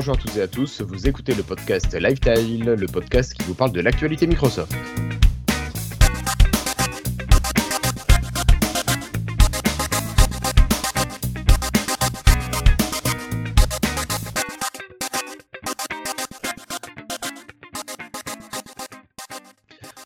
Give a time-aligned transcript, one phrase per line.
[0.00, 3.52] Bonjour à toutes et à tous, vous écoutez le podcast Lifetile, le podcast qui vous
[3.52, 4.72] parle de l'actualité Microsoft.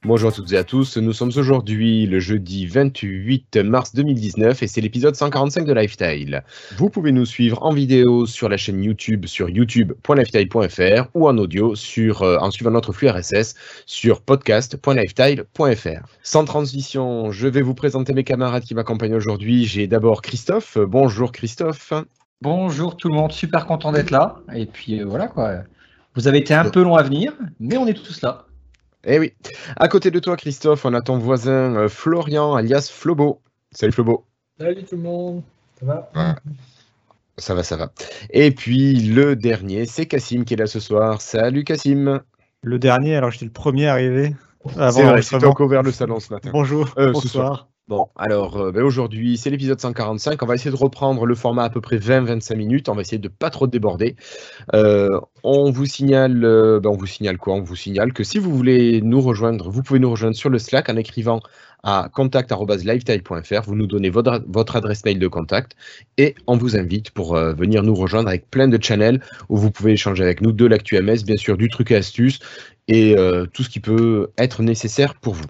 [0.07, 4.67] Bonjour à toutes et à tous, nous sommes aujourd'hui le jeudi 28 mars 2019 et
[4.67, 6.45] c'est l'épisode 145 de Lifestyle.
[6.77, 11.75] Vous pouvez nous suivre en vidéo sur la chaîne YouTube sur youtube.lifestyle.fr ou en audio
[11.75, 13.55] sur, euh, en suivant notre flux RSS
[13.87, 16.07] sur podcast.lifestyle.fr.
[16.23, 19.65] Sans transition, je vais vous présenter mes camarades qui m'accompagnent aujourd'hui.
[19.65, 20.77] J'ai d'abord Christophe.
[20.77, 21.95] Bonjour Christophe.
[22.43, 24.37] Bonjour tout le monde, super content d'être là.
[24.55, 25.63] Et puis euh, voilà quoi.
[26.15, 28.45] Vous avez été un peu long à venir, mais on est tous là.
[29.07, 29.33] Eh oui.
[29.77, 33.41] À côté de toi, Christophe, on a ton voisin euh, Florian, alias Flobo.
[33.73, 34.25] Salut Flobo.
[34.59, 35.43] Salut tout le monde.
[35.81, 36.11] Ça va?
[37.37, 37.91] Ça va, ça va.
[38.31, 41.21] Et puis le dernier, c'est Cassim qui est là ce soir.
[41.21, 42.21] Salut Cassim.
[42.63, 44.35] Le dernier, alors j'étais le premier arrivé.
[44.67, 46.51] C'est vrai, c'était encore ouvert le salon ce matin.
[46.53, 47.69] Bonjour, Euh, ce bonsoir.
[47.87, 50.43] Bon, alors euh, ben, aujourd'hui, c'est l'épisode 145.
[50.43, 52.89] On va essayer de reprendre le format à peu près 20-25 minutes.
[52.89, 54.17] On va essayer de pas trop déborder.
[54.73, 57.53] Euh, on vous signale, euh, ben, on vous signale quoi?
[57.53, 60.59] On vous signale que si vous voulez nous rejoindre, vous pouvez nous rejoindre sur le
[60.59, 61.41] Slack en écrivant
[61.85, 63.63] à contact@lifetile.fr.
[63.65, 65.77] Vous nous donnez votre, adresse mail de contact
[66.19, 69.71] et on vous invite pour euh, venir nous rejoindre avec plein de channels où vous
[69.71, 72.41] pouvez échanger avec nous de l'actu MS, bien sûr, du truc et astuce
[72.89, 75.45] et euh, tout ce qui peut être nécessaire pour vous.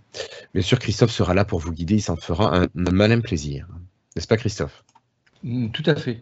[0.52, 3.66] Bien sûr, Christophe sera là pour vous guider, il s'en fera un, un malin plaisir.
[4.14, 4.84] N'est-ce pas, Christophe?
[5.42, 6.20] Mm, Tout à fait.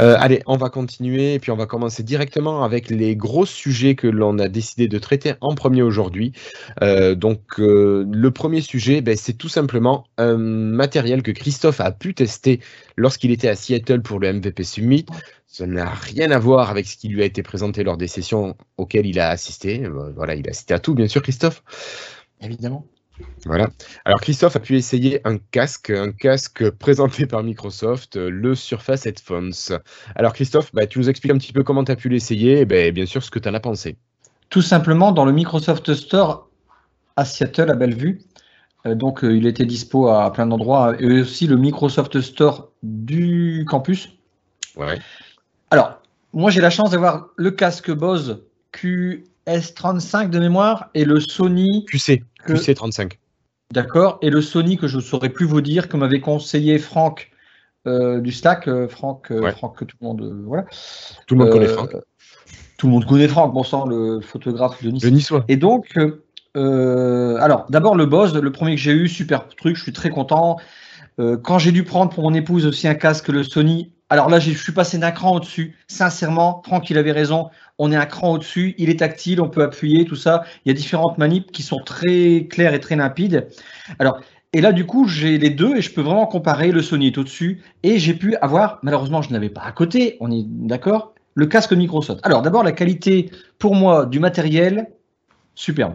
[0.00, 3.94] Euh, allez, on va continuer et puis on va commencer directement avec les gros sujets
[3.94, 6.32] que l'on a décidé de traiter en premier aujourd'hui.
[6.82, 11.92] Euh, donc, euh, le premier sujet, ben, c'est tout simplement un matériel que Christophe a
[11.92, 12.60] pu tester
[12.96, 15.04] lorsqu'il était à Seattle pour le MVP Summit.
[15.46, 18.56] Ça n'a rien à voir avec ce qui lui a été présenté lors des sessions
[18.78, 19.86] auxquelles il a assisté.
[20.16, 21.62] Voilà, il a assisté à tout, bien sûr, Christophe?
[22.40, 22.86] Évidemment.
[23.46, 23.70] Voilà.
[24.04, 29.06] Alors Christophe a pu essayer un casque, un casque présenté par Microsoft, euh, le Surface
[29.06, 29.52] Headphones.
[30.14, 32.64] Alors Christophe, bah, tu nous expliques un petit peu comment tu as pu l'essayer et
[32.64, 33.96] ben, bien sûr ce que tu en as pensé.
[34.50, 36.48] Tout simplement dans le Microsoft Store
[37.16, 38.20] à Seattle, à Bellevue.
[38.86, 43.64] Euh, donc euh, il était dispo à plein d'endroits et aussi le Microsoft Store du
[43.68, 44.10] campus.
[44.76, 44.98] Ouais.
[45.70, 46.00] Alors,
[46.32, 48.44] moi j'ai la chance d'avoir le casque Bose
[48.74, 53.18] QS35 de mémoire et le Sony QC, Que- QC35.
[53.72, 54.18] D'accord.
[54.22, 57.30] Et le Sony que je ne saurais plus vous dire, que m'avait conseillé Franck
[57.86, 58.68] euh, du Slack.
[58.68, 59.52] euh, Franck, euh, Ouais.
[59.52, 60.42] Franck que tout le monde.
[60.46, 60.64] voilà.
[61.26, 61.94] Tout le monde connaît Franck.
[62.78, 65.04] Tout le monde connaît Franck, bon sang, le photographe de Nice.
[65.04, 65.44] Le niçois.
[65.48, 65.96] Et donc,
[66.54, 70.56] alors, d'abord le Bose, le premier que j'ai eu, super truc, je suis très content.
[71.42, 74.50] Quand j'ai dû prendre pour mon épouse aussi un casque, le Sony, alors là, je
[74.50, 75.76] suis passé d'un cran au-dessus.
[75.86, 77.48] Sincèrement, Franck, il avait raison.
[77.78, 80.44] On est un cran au-dessus, il est tactile, on peut appuyer, tout ça.
[80.64, 83.48] Il y a différentes manips qui sont très claires et très limpides.
[84.00, 84.20] Alors,
[84.52, 86.72] et là, du coup, j'ai les deux et je peux vraiment comparer.
[86.72, 90.30] Le Sony est au-dessus et j'ai pu avoir, malheureusement, je n'avais pas à côté, on
[90.32, 92.20] est d'accord, le casque Microsoft.
[92.24, 94.88] Alors, d'abord, la qualité, pour moi, du matériel,
[95.54, 95.94] superbe.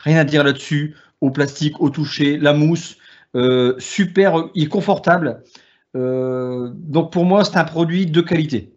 [0.00, 0.96] Rien à dire là-dessus.
[1.20, 2.96] Au plastique, au toucher, la mousse,
[3.34, 5.42] euh, super, il est confortable.
[5.96, 8.72] Euh, donc pour moi, c'est un produit de qualité.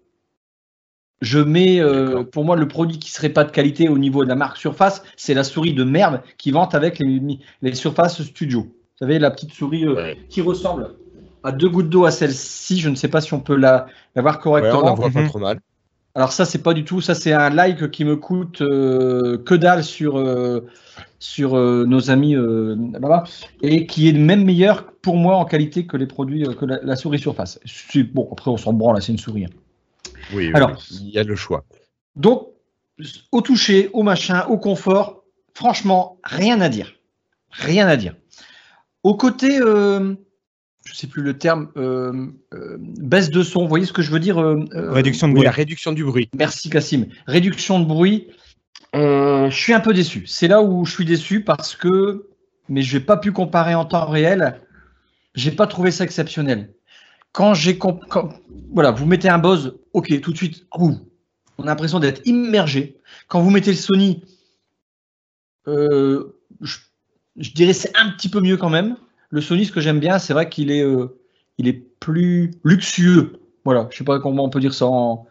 [1.21, 4.29] Je mets, euh, pour moi, le produit qui serait pas de qualité au niveau de
[4.29, 7.21] la marque Surface, c'est la souris de merde qui vante avec les,
[7.61, 8.61] les Surface Studio.
[8.61, 10.17] Vous savez, la petite souris euh, Ouais.
[10.29, 10.95] qui ressemble
[11.43, 12.79] à deux gouttes d'eau à celle-ci.
[12.79, 14.81] Je ne sais pas si on peut la, la voir Ouais, correctement.
[14.81, 15.27] on la voit pas Mhm.
[15.29, 15.59] trop mal.
[16.15, 17.01] Alors ça, c'est pas du tout.
[17.01, 20.65] Ça, c'est un like qui me coûte euh, que dalle sur euh,
[21.19, 23.25] sur euh, nos amis euh, là-bas
[23.61, 26.79] et qui est même meilleur pour moi en qualité que les produits euh, que la,
[26.83, 27.59] la souris Surface.
[28.13, 29.45] Bon, après, on s'en branle, là, c'est une souris.
[29.45, 29.49] hein.
[30.33, 30.71] Oui, oui, Alors.
[30.91, 31.63] oui, il y a le choix.
[32.15, 32.47] Donc,
[33.31, 35.23] au toucher, au machin, au confort,
[35.53, 36.95] franchement, rien à dire.
[37.51, 38.15] Rien à dire.
[39.03, 40.13] Au côté, euh,
[40.85, 44.11] je sais plus le terme, euh, euh, baisse de son, vous voyez ce que je
[44.11, 44.37] veux dire
[44.73, 45.45] Réduction de Oui, bruit.
[45.45, 46.29] la réduction du bruit.
[46.37, 47.07] Merci Cassim.
[47.25, 48.27] Réduction de bruit.
[48.95, 50.25] Euh, je suis un peu déçu.
[50.27, 52.27] C'est là où je suis déçu parce que,
[52.67, 54.59] mais je n'ai pas pu comparer en temps réel.
[55.39, 56.73] J'ai pas trouvé ça exceptionnel.
[57.31, 57.79] Quand j'ai
[58.73, 60.91] voilà, vous mettez un Bose, ok, tout de suite, on
[61.63, 62.97] a l'impression d'être immergé.
[63.29, 64.23] Quand vous mettez le Sony,
[65.67, 66.77] euh, je,
[67.37, 68.97] je dirais c'est un petit peu mieux quand même.
[69.29, 71.17] Le Sony, ce que j'aime bien, c'est vrai qu'il est, euh,
[71.57, 73.39] il est plus luxueux.
[73.63, 75.25] Voilà, je sais pas comment on peut dire ça en,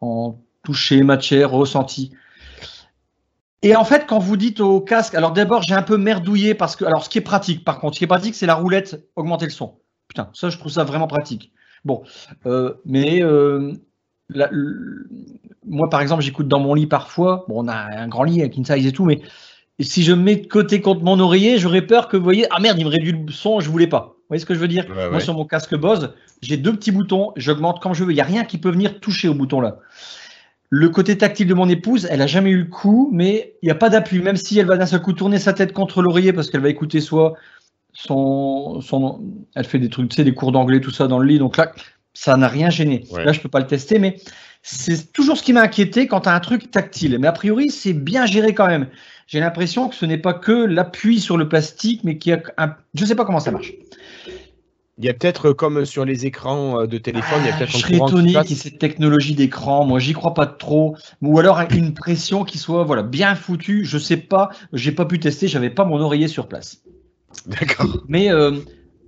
[0.00, 2.12] en toucher, matière, ressenti.
[3.62, 6.76] Et en fait, quand vous dites au casque, alors d'abord, j'ai un peu merdouillé parce
[6.76, 9.08] que, alors ce qui est pratique, par contre, ce qui est pratique, c'est la roulette
[9.16, 9.74] augmenter le son.
[10.06, 11.52] Putain, ça, je trouve ça vraiment pratique.
[11.84, 12.02] Bon,
[12.46, 13.72] euh, mais euh,
[14.28, 15.08] la- le-
[15.66, 17.44] moi, par exemple, j'écoute dans mon lit parfois.
[17.48, 19.20] Bon, on a un grand lit avec une size et tout, mais
[19.80, 22.78] si je mets de côté contre mon oreiller, j'aurais peur que vous voyez, ah merde,
[22.78, 24.14] il me réduit le son, je voulais pas.
[24.16, 24.86] Vous voyez ce que je veux dire?
[24.88, 25.20] Ouais, Moi, ouais.
[25.20, 28.12] sur mon casque Bose, j'ai deux petits boutons, j'augmente comme je veux.
[28.12, 29.78] Il n'y a rien qui peut venir toucher au bouton là.
[30.70, 33.70] Le côté tactile de mon épouse, elle a jamais eu le coup, mais il n'y
[33.70, 34.20] a pas d'appui.
[34.20, 36.68] Même si elle va d'un seul coup tourner sa tête contre l'oreiller parce qu'elle va
[36.68, 37.34] écouter soit
[37.92, 39.20] son, son,
[39.54, 41.38] elle fait des trucs, tu sais, des cours d'anglais, tout ça dans le lit.
[41.38, 41.72] Donc là,
[42.12, 43.04] ça n'a rien gêné.
[43.10, 43.24] Ouais.
[43.24, 44.16] Là, je peux pas le tester, mais
[44.62, 47.18] c'est toujours ce qui m'a inquiété quand tu as un truc tactile.
[47.18, 48.88] Mais a priori, c'est bien géré quand même.
[49.26, 52.42] J'ai l'impression que ce n'est pas que l'appui sur le plastique, mais qu'il y a
[52.56, 53.72] un, je sais pas comment ça marche.
[54.98, 57.54] Il y a peut-être, euh, comme sur les écrans euh, de téléphone, il y a
[57.54, 59.84] Ah, peut-être je serais étonné qu'il y ait cette technologie d'écran.
[59.84, 60.96] Moi, j'y crois pas trop.
[61.22, 63.84] Ou alors une pression qui soit voilà bien foutue.
[63.84, 64.50] Je sais pas.
[64.72, 65.46] J'ai pas pu tester.
[65.46, 66.82] J'avais pas mon oreiller sur place.
[67.46, 68.02] D'accord.
[68.08, 68.52] Mais euh,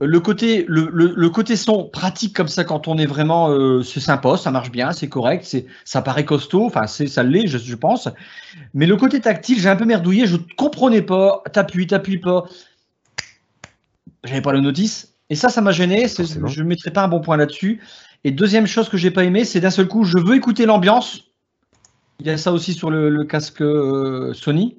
[0.00, 3.82] le côté le, le, le côté son pratique comme ça quand on est vraiment euh,
[3.82, 6.66] c'est sympa, ça marche bien, c'est correct, c'est ça paraît costaud.
[6.66, 8.08] Enfin, ça l'est, je, je pense.
[8.74, 10.26] Mais le côté tactile, j'ai un peu merdouillé.
[10.26, 11.42] Je comprenais pas.
[11.52, 12.44] T'appuies, t'appuies pas.
[14.22, 15.14] J'avais pas le notice.
[15.30, 16.08] Et ça, ça m'a gêné.
[16.08, 16.48] Forcément.
[16.48, 17.80] Je ne mettrai pas un bon point là-dessus.
[18.24, 21.22] Et deuxième chose que j'ai pas aimé, c'est d'un seul coup, je veux écouter l'ambiance.
[22.20, 24.76] Il y a ça aussi sur le, le casque euh, Sony.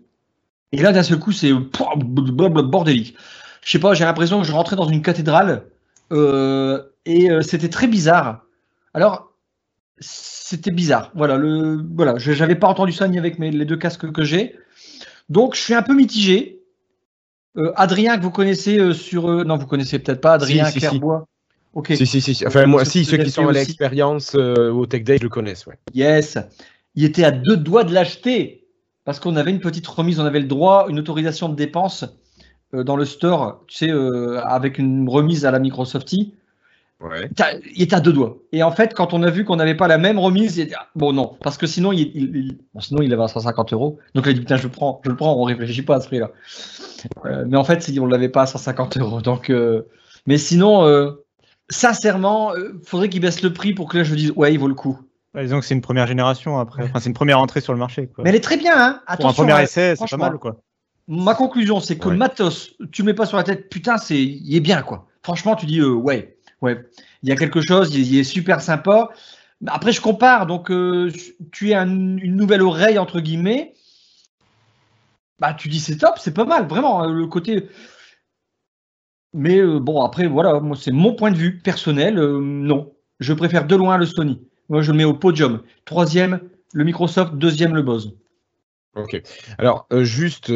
[0.72, 3.16] Et là, d'un seul coup, c'est blablabla, bordélique.
[3.64, 5.64] Je sais pas, j'ai l'impression que je rentrais dans une cathédrale
[6.14, 8.46] euh, et euh, c'était très bizarre.
[8.94, 9.34] Alors,
[10.00, 11.12] c'était bizarre.
[11.16, 14.24] Voilà, le, voilà, je- j'avais pas entendu ça ni avec mes, les deux casques que
[14.24, 14.58] j'ai.
[15.30, 16.61] Donc, je suis un peu mitigé.
[17.58, 19.30] Euh, Adrien, que vous connaissez euh, sur.
[19.30, 21.02] euh, non, vous connaissez peut-être pas Adrien Si, si, si.
[21.74, 21.94] Ok.
[21.96, 22.48] Si, si, si.
[22.48, 25.78] Enfin, moi, si, ceux qui sont à l'expérience au Tech Day, je le connaissent, ouais.
[25.94, 26.38] Yes.
[26.96, 28.68] Il était à deux doigts de l'acheter
[29.06, 32.06] parce qu'on avait une petite remise, on avait le droit, une autorisation de dépense
[32.74, 33.92] dans le store, tu sais,
[34.44, 36.36] avec une remise à la Microsoftie.
[37.04, 37.30] Ouais.
[37.76, 38.38] Il était à deux doigts.
[38.52, 40.66] Et en fait, quand on a vu qu'on n'avait pas la même remise, il a
[40.66, 43.28] dit, ah, bon non, parce que sinon il, il- il- bon, sinon il avait à
[43.28, 43.98] 150 euros.
[44.14, 46.02] Donc il a dit putain je le prends, je le prends, on réfléchit pas à
[46.02, 46.30] ce prix-là.
[47.26, 49.22] Euh, mais en fait, on l'avait pas à 150 euros.
[49.22, 49.88] Donc, euh,
[50.28, 51.12] mais sinon, euh,
[51.70, 54.68] sincèrement, euh, faudrait qu'il baisse le prix pour que là je dise ouais il vaut
[54.68, 55.00] le coup.
[55.34, 56.84] Bah, disons que c'est une première génération après.
[56.84, 58.08] Enfin, c'est une première entrée sur le marché.
[58.08, 58.24] Quoi.
[58.24, 58.92] Mais elle est très bien, hein.
[59.06, 59.44] Pour un Attention.
[59.44, 59.62] premier hein.
[59.64, 60.38] essai, c'est pas mal.
[60.38, 60.58] quoi.
[61.08, 62.12] Ma conclusion, c'est que Ouais.
[62.14, 65.08] le matos, tu le mets pas sur la tête, putain, c'est, il est bien, quoi.
[65.24, 66.86] Franchement, tu dis, euh, ouais, ouais,
[67.24, 69.10] il y a quelque chose, il est, super sympa.
[69.68, 71.12] Après, je compare, donc, euh,
[71.52, 73.74] tu es un- une nouvelle oreille, entre guillemets.
[75.40, 77.68] Bah, tu dis, c'est top, c'est pas mal, vraiment, euh, le côté.
[79.34, 82.94] Mais euh, bon, après, voilà, moi, c'est mon point de vue personnel, euh, non.
[83.20, 84.42] Je préfère de loin le Sony.
[84.70, 85.62] Moi, je le mets au podium.
[85.86, 86.42] Troisième,
[86.74, 88.18] le Microsoft, deuxième, le Bose.
[88.96, 89.22] Ok.
[89.58, 90.52] Alors, juste,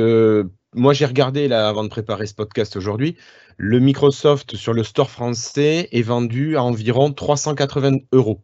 [0.73, 3.15] moi j'ai regardé là avant de préparer ce podcast aujourd'hui.
[3.57, 8.41] Le Microsoft sur le store français est vendu à environ 380 euros.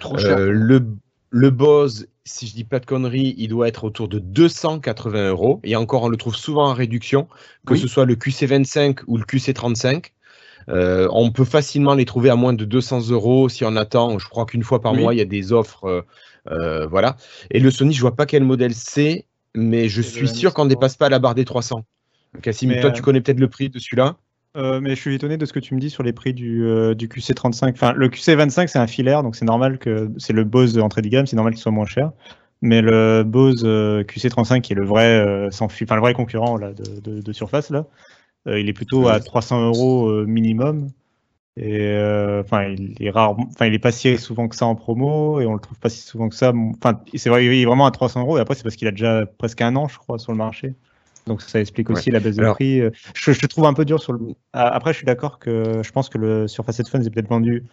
[0.00, 0.38] Trop cher.
[0.38, 0.86] Euh, le,
[1.30, 5.60] le Bose, si je dis pas de conneries, il doit être autour de 280 euros.
[5.64, 7.28] Et encore, on le trouve souvent en réduction,
[7.66, 7.80] que Oui.
[7.80, 10.12] ce soit le QC25 ou le QC35.
[10.70, 14.18] Euh, on peut facilement les trouver à moins de 200 euros si on attend.
[14.18, 15.00] Je crois qu'une fois par Oui.
[15.00, 15.84] mois, il y a des offres.
[15.84, 16.02] euh,
[16.50, 17.16] euh, voilà.
[17.50, 20.70] Et le Sony, je vois pas quel modèle c'est, mais je suis sûr qu'on ne
[20.70, 20.74] M3.
[20.74, 21.84] dépasse pas la barre des 300.
[22.42, 24.16] Cassim, toi, tu connais peut-être le prix de celui-là?
[24.56, 26.64] Euh, mais je suis étonné de ce que tu me dis sur les prix du,
[26.64, 27.72] euh, du QC35.
[27.74, 31.08] Enfin, le QC25, c'est un filaire, donc c'est normal que c'est le Bose entrée de
[31.08, 32.12] gamme, c'est normal qu'il soit moins cher.
[32.60, 36.72] Mais le Bose euh, QC35, qui est le vrai, sans enfin, le vrai concurrent là,
[36.72, 37.86] de, de- surface, là,
[38.46, 40.88] il est plutôt à 300 euros minimum.
[41.56, 41.96] Et
[42.40, 45.46] enfin, il est rare, enfin, il est pas si souvent que ça en promo et
[45.46, 46.52] on le trouve pas si souvent que ça.
[46.54, 48.38] Enfin, c'est il est vraiment à 300 euros.
[48.38, 50.74] Et après, c'est parce qu'il a déjà presque un an, je crois, sur le marché.
[51.28, 52.80] Donc ça explique aussi la baisse de Alors- prix.
[52.80, 54.20] Euh, Je, je trouve un peu dur sur le.
[54.52, 57.64] Après, je suis d'accord que je pense que le Surface Headphones est peut-être vendu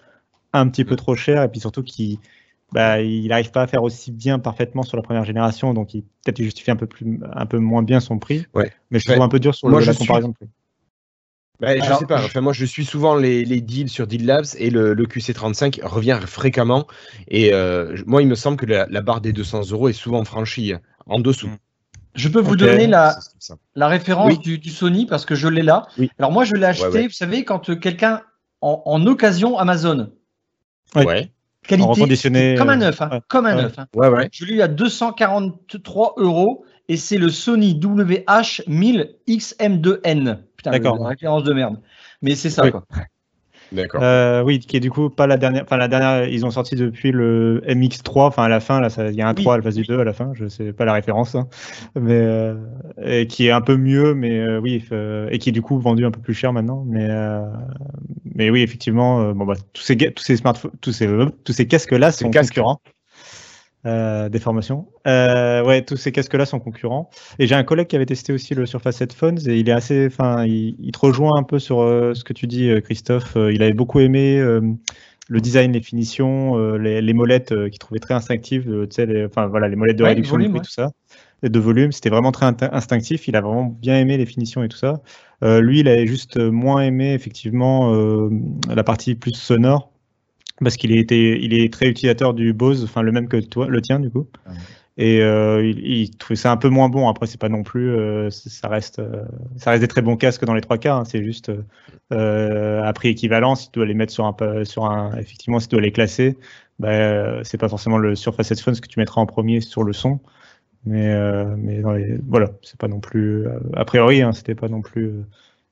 [0.53, 2.17] un petit peu trop cher et puis surtout qu'il
[2.71, 6.01] bah, il n'arrive pas à faire aussi bien parfaitement sur la première génération, donc il
[6.01, 8.45] peut-être il justifie un peu plus, un peu moins bien son prix.
[8.53, 8.71] Ouais.
[8.91, 9.13] Mais je Ouais.
[9.15, 10.29] trouve un peu dur sur Moi, le, je la suis- comparaison.
[10.29, 10.47] de prix.
[11.61, 12.21] Ben, je sais pas.
[12.21, 15.81] Enfin, moi, je suis souvent les, les deals sur Deal Labs et le, le QC35
[15.85, 16.85] revient fréquemment.
[17.29, 20.25] Et euh, moi, il me semble que la, la barre des 200 euros est souvent
[20.25, 21.49] franchie hein, en dessous.
[22.15, 23.15] Je peux vous donner la,
[23.75, 24.37] référence Oui.
[24.39, 25.87] du, du Sony parce que je l'ai là.
[25.97, 26.09] Oui.
[26.17, 27.07] Alors moi, je l'ai acheté, ouais.
[27.07, 28.21] vous savez, quand euh, quelqu'un
[28.61, 30.11] en, en occasion Amazon,
[30.95, 31.05] Ouais.
[31.05, 31.31] Ouais,
[31.67, 33.21] qualité, reconditionné, comme un euh, neuf, hein, ouais.
[33.27, 33.63] comme un Ouais.
[33.63, 33.77] neuf.
[33.79, 33.87] hein.
[33.95, 34.29] ouais, ouais.
[34.31, 40.37] Je l'ai eu à 243 euros et c'est le Sony WH1000 XM2N.
[40.55, 41.81] Putain, la référence de merde.
[42.21, 42.71] Mais c'est ça, Oui.
[42.71, 42.85] quoi.
[43.71, 44.01] D'accord.
[44.03, 45.63] Euh, oui, qui est du coup pas la dernière.
[45.63, 48.27] Enfin, la dernière, ils ont sorti depuis le MX3.
[48.27, 49.41] Enfin, à la fin, là, il y a un Oui.
[49.41, 50.31] 3 à la phase du 2 à la fin.
[50.33, 51.47] Je sais pas la référence, hein.
[51.95, 52.55] mais euh,
[53.03, 55.79] et qui est un peu mieux, mais euh, oui, euh, et qui est du coup
[55.79, 56.83] vendu un peu plus cher maintenant.
[56.87, 57.41] Mais euh,
[58.35, 61.07] mais oui, effectivement, euh, bon bah tous ces tous ces smartphones, tous ces
[61.43, 62.51] tous ces casques là Ces sont casques.
[62.53, 62.79] concurrents.
[63.85, 64.87] Euh, des formations.
[65.05, 67.11] Euh, ouais, tous ces casques-là sont concurrents.
[67.37, 70.07] Et j'ai un collègue qui avait testé aussi le Surface Headphones et il est assez,
[70.07, 73.35] enfin, il, il te rejoint un peu sur euh, ce que tu dis, euh, Christophe.
[73.35, 74.39] Il avait beaucoup aimé
[75.27, 78.63] le design, les finitions, les, les molettes qu'il trouvait très instinctives.
[78.63, 80.65] tu sais, les, enfin voilà, les molettes de Ouais, réduction volume, de bruit, ouais.
[80.65, 80.89] tout ça,
[81.43, 81.91] et de volume.
[81.91, 83.27] C'était vraiment très instinctif.
[83.27, 85.01] Il a vraiment bien aimé les finitions et tout ça.
[85.43, 87.95] Lui, il avait juste moins aimé effectivement
[88.67, 89.91] la partie plus sonore
[90.61, 93.81] parce qu'il était, il est très utilisateur du Bose, enfin le même que toi, le
[93.81, 94.27] tien du coup.
[94.97, 97.09] Et euh, il, il trouvait ça un peu moins bon.
[97.09, 99.25] Après, c'est pas non plus, euh, ça reste, euh,
[99.57, 100.95] ça reste des très bons casques dans les trois cas.
[100.95, 101.03] hein.
[101.03, 101.51] C'est juste
[102.11, 103.55] à prix équivalent.
[103.55, 106.37] Si tu dois les mettre sur un, sur un, effectivement, si tu dois les classer,
[106.79, 110.21] bah, c'est pas forcément le Surface Headphones que tu mettras en premier sur le son.
[110.85, 111.13] Mais,
[111.57, 115.11] mais dans les, voilà, c'est pas non plus, a priori, hein, c'était pas non plus,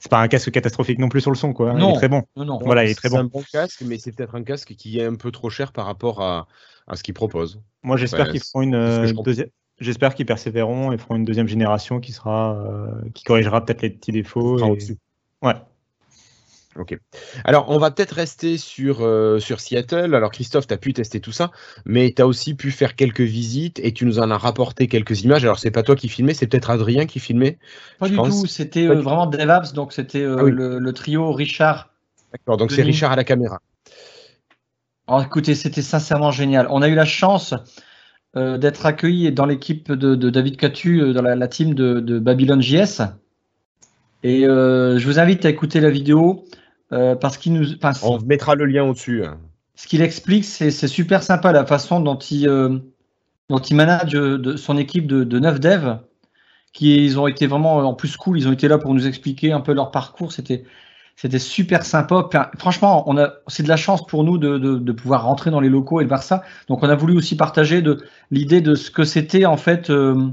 [0.03, 1.69] c'est pas un casque catastrophique non plus sur le son, quoi.
[1.69, 1.75] hein.
[1.77, 1.91] Il Non.
[1.93, 2.23] est très bon.
[2.35, 2.59] Non, non.
[2.61, 3.21] Voilà, il est très C'est bon.
[3.21, 5.85] un bon casque, mais c'est peut-être un casque qui est un peu trop cher par
[5.85, 6.47] rapport à,
[6.87, 7.61] à ce qu'il propose.
[7.83, 9.47] Moi, j'espère qu'ils c'est- feront une c'est euh, je deuxième.
[9.79, 13.89] J'espère qu'ils persévéreront et feront une deuxième génération qui sera, euh, qui corrigera peut-être les
[13.91, 14.57] petits défauts.
[14.75, 14.97] Et-.
[15.41, 15.55] Ouais.
[16.75, 16.97] Ok.
[17.45, 20.15] Alors, on va peut-être rester sur, euh, sur Seattle.
[20.15, 21.51] Alors, Christophe, tu as pu tester tout ça,
[21.85, 25.21] mais tu as aussi pu faire quelques visites et tu nous en as rapporté quelques
[25.21, 25.43] images.
[25.43, 27.59] Alors, c'est pas toi qui filmais, c'est peut-être Adrien qui filmait.
[27.99, 28.41] Pas du pense.
[28.41, 28.47] tout.
[28.47, 30.51] C'était euh, vraiment DevApps, donc c'était euh, Ah oui.
[30.51, 31.89] le, le trio Richard.
[32.31, 32.81] D'accord, donc c'est.
[32.81, 33.59] Richard à la caméra.
[35.07, 36.67] Alors écoutez, c'était sincèrement génial.
[36.71, 37.53] On a eu la chance
[38.35, 42.59] d'être accueillis dans l'équipe de, de David Catu, dans la, la team de, de Babylon
[42.59, 43.03] JS.
[44.23, 46.45] Et je vous invite à écouter la vidéo
[46.93, 49.25] euh, parce qu'il nous, enfin, On mettra le lien au-dessus.
[49.25, 49.39] hein.
[49.75, 52.79] ce qu'il explique, c'est super sympa la façon dont il, euh,
[53.49, 55.99] dont il manage euh, de, son équipe de, de 9 devs,
[56.73, 58.37] qui ils ont été vraiment en plus cool.
[58.39, 60.31] Ils ont été là pour nous expliquer un peu leur parcours.
[60.33, 60.65] C'était
[61.15, 62.29] c'était super sympa.
[62.57, 65.59] Franchement, on a c'est de la chance pour nous de, de, de pouvoir rentrer dans
[65.61, 66.43] les locaux et de voir ça.
[66.69, 67.99] Donc, on a voulu aussi partager de
[68.31, 69.89] l'idée de ce que c'était en fait.
[69.91, 70.29] euh,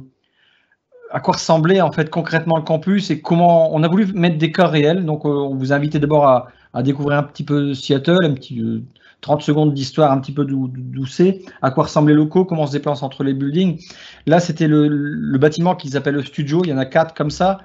[1.11, 4.52] à quoi ressemblait en fait concrètement le campus et comment on a voulu mettre des
[4.52, 5.05] cas réels.
[5.05, 8.35] Donc, euh, on vous a invité d'abord à, à découvrir un petit peu Seattle, un
[8.35, 8.83] petit euh,
[9.21, 12.67] 30 secondes d'histoire, un petit peu d'où c'est, à quoi ressemblent les locaux, comment on
[12.67, 13.79] se déplace entre les buildings.
[14.26, 16.62] Là, c'était le, le bâtiment qu'ils appellent le studio.
[16.64, 17.59] Il y en a quatre comme ça.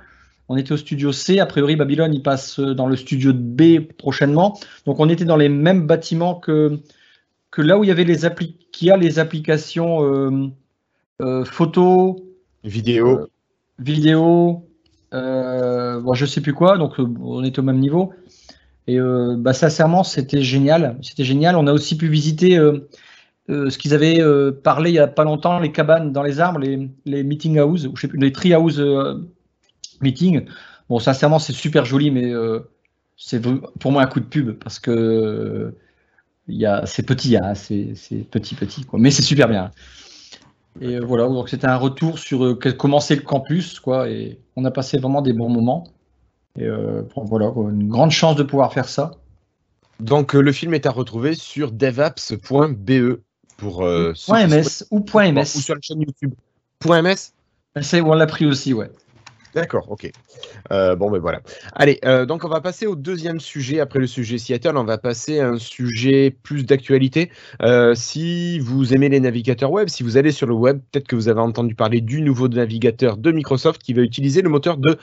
[0.49, 1.39] On était au studio C.
[1.39, 4.59] A priori, Babylone, il passe dans le studio B prochainement.
[4.85, 6.79] Donc, on était dans les mêmes bâtiments que,
[7.51, 10.49] que là où il y avait les appli qui a les applications euh,
[11.21, 12.17] euh, photo,
[12.65, 13.27] Vidéo.
[13.79, 14.65] Vidéo,
[15.13, 18.13] euh, bon, je sais plus quoi, donc euh, on est au même niveau.
[18.87, 20.97] Et euh, bah, sincèrement, c'était génial.
[21.01, 21.55] C'était génial.
[21.55, 22.79] On a aussi pu visiter euh,
[23.47, 24.21] ce qu'ils avaient
[24.63, 27.95] parlé il y a pas longtemps, les cabanes dans les arbres, les, meeting house, ou
[27.95, 28.81] je sais plus, les tree house
[30.01, 30.45] meeting.
[30.89, 32.31] Bon, sincèrement, c'est super joli, mais
[33.17, 33.41] c'est
[33.79, 35.73] pour moi un coup de pub parce que
[36.85, 38.99] c'est petit, hein, c'est c'est petit, petit, quoi.
[38.99, 39.71] Mais c'est super bien.
[40.81, 42.59] Et euh, voilà, donc c'était un retour sur euh,
[42.99, 44.09] c'est le campus, quoi.
[44.09, 45.87] Et on a passé vraiment des bons moments.
[46.57, 49.11] Et euh, voilà, une grande chance de pouvoir faire ça.
[49.99, 53.19] Donc, euh, le film est à retrouver sur devaps.be
[53.57, 55.45] pour euh, .ms ou point ou .ms.
[55.45, 56.33] sur la chaîne YouTube.
[56.79, 57.31] Point .ms
[57.81, 58.91] C'est- On l'a pris aussi, ouais.
[59.55, 60.11] D'accord, ok.
[60.73, 61.39] Euh, bon, ben voilà.
[61.73, 63.79] Allez, euh, donc on va passer au deuxième sujet.
[63.79, 67.31] Après le sujet Seattle, on va passer à un sujet plus d'actualité.
[67.61, 71.15] Euh, si vous aimez les navigateurs web, si vous allez sur le web, peut-être que
[71.15, 74.97] vous avez entendu parler du nouveau navigateur de Microsoft qui va utiliser le moteur de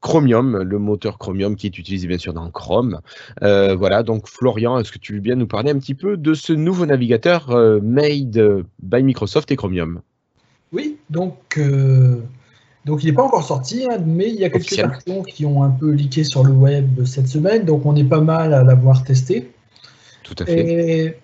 [0.00, 3.00] Chromium, le moteur Chromium qui est utilisé bien sûr dans Chrome.
[3.40, 6.52] Voilà, donc Florian, est-ce que tu veux bien nous parler un petit peu de ce
[6.52, 7.48] nouveau navigateur
[7.82, 10.00] made by Microsoft et Chromium?
[10.70, 11.58] Oui, donc,
[12.86, 14.88] donc il n'est pas encore sorti, hein, mais il y a quelques Officiel.
[14.88, 18.20] versions qui ont un peu leaké sur le web cette semaine, donc on est pas
[18.20, 19.50] mal à l'avoir testé.
[20.22, 21.04] Tout à fait.
[21.04, 21.16] Et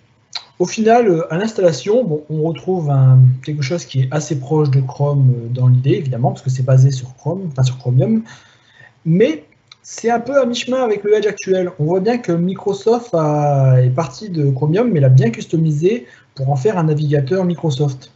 [0.58, 4.70] au final, euh, à l'installation, bon, on retrouve un- quelque chose qui est assez proche
[4.70, 8.22] de Chrome euh, dans l'idée, évidemment, parce que c'est basé sur Chrome, enfin sur Chromium,
[9.04, 9.44] mais
[9.82, 11.70] c'est un peu à mi-chemin avec le Edge actuel.
[11.80, 16.50] On voit bien que Microsoft a- est parti de Chromium, mais l'a bien customisé pour
[16.50, 18.10] en faire un navigateur Microsoft.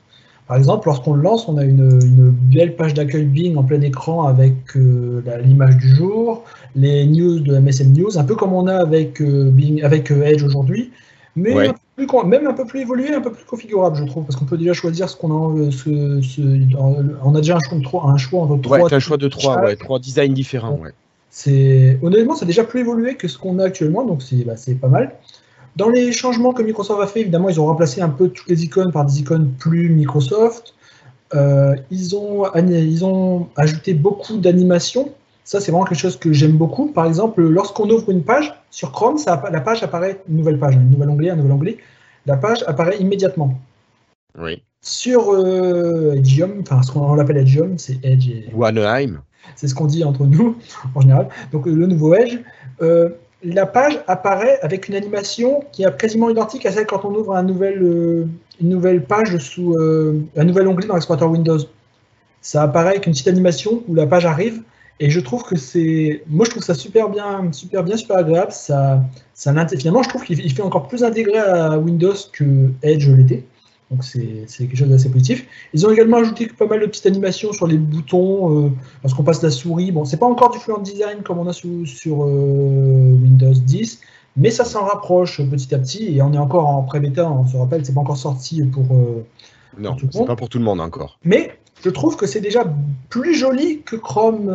[0.49, 3.81] Par exemple, lorsqu'on le lance, on a une, une belle page d'accueil Bing en plein
[3.81, 6.45] écran avec euh, l'image du jour,
[6.76, 10.23] les news de MSN News, un peu comme on a avec, euh, Bing, avec euh,
[10.23, 10.93] Edge aujourd'hui,
[11.35, 11.69] mais Ouais.
[11.69, 14.25] un peu plus con- même un peu plus évolué, un peu plus configurable, je trouve,
[14.25, 15.71] parce qu'on peut déjà choisir ce qu'on a.
[15.73, 16.76] Ce, ce-
[17.25, 18.79] on a déjà un choix, de trois, un choix entre trois.
[18.79, 20.79] Ouais, un choix de trois, ouais, trois designs différents.
[20.79, 20.91] Ouais.
[21.31, 24.76] C'est honnêtement, c'est déjà plus évolué que ce qu'on a actuellement, donc c'est bah, c'est
[24.76, 25.12] pas mal.
[25.76, 28.64] Dans les changements que Microsoft a fait, évidemment, ils ont remplacé un peu toutes les
[28.64, 30.75] icônes par des icônes plus Microsoft.
[31.35, 35.12] Euh, ils, ont, ils ont ajouté beaucoup d'animations.
[35.45, 36.87] Ça, c'est vraiment quelque chose que j'aime beaucoup.
[36.92, 40.76] Par exemple, lorsqu'on ouvre une page sur Chrome, ça, la page apparaît, une nouvelle page,
[40.76, 41.78] un nouvel onglet, un nouvel onglet,
[42.25, 43.59] la page apparaît immédiatement.
[44.38, 44.62] Oui.
[44.80, 46.21] Sur euh,
[46.61, 48.64] enfin ce qu'on l'appelle Edgeium, c'est Edge et Ou
[49.54, 50.56] c'est ce qu'on dit entre nous
[50.95, 51.28] en général.
[51.52, 52.38] Donc le nouveau Edge,
[52.83, 53.11] euh,
[53.43, 57.37] la page apparaît avec une animation qui est quasiment identique à celle quand on ouvre
[57.37, 58.26] un nouvel, euh,
[58.61, 61.59] une nouvelle page sous euh, un nouvel onglet dans l'explorateur Windows.
[62.40, 64.62] Ça apparaît avec une petite animation où la page arrive
[64.99, 68.52] et je trouve que c'est, moi je trouve ça super bien, super bien, super agréable.
[68.52, 73.45] Finalement je trouve qu'il il fait encore plus intégré à Windows que Edge l'était.
[73.90, 75.47] Donc c'est quelque chose d'assez positif.
[75.73, 78.71] Ils ont également ajouté pas mal de petites animations sur les boutons euh,
[79.05, 79.93] lorsqu'on passe la souris.
[79.93, 84.00] Bon, c'est pas encore du fluent design comme on a sous- sur euh, Windows 10,
[84.37, 87.31] mais ça s'en rapproche petit à petit et on est encore en pré-bêta.
[87.31, 88.87] On se rappelle, c'est pas encore sorti pour.
[88.93, 89.25] euh,
[89.78, 90.26] Non, Tout le c'est monde.
[90.26, 91.19] pas pour tout le monde encore.
[91.25, 91.52] mais
[91.85, 92.64] je trouve que c'est déjà
[93.11, 94.47] plus joli que Chrome.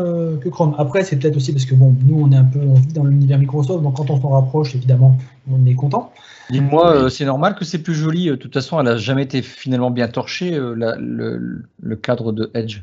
[0.42, 0.74] que Chrome.
[0.80, 3.04] Après, c'est peut-être aussi parce que bon, nous on est un peu, on vit dans
[3.06, 5.16] l'univers Microsoft, donc quand on s'en rapproche, évidemment,
[5.50, 6.12] on est content.
[6.50, 8.28] Dis-moi, euh, c'est normal que c'est plus joli.
[8.30, 11.96] euh, De toute façon, elle a jamais été finalement bien torchée, euh, la- le, le
[11.96, 12.82] cadre de Edge.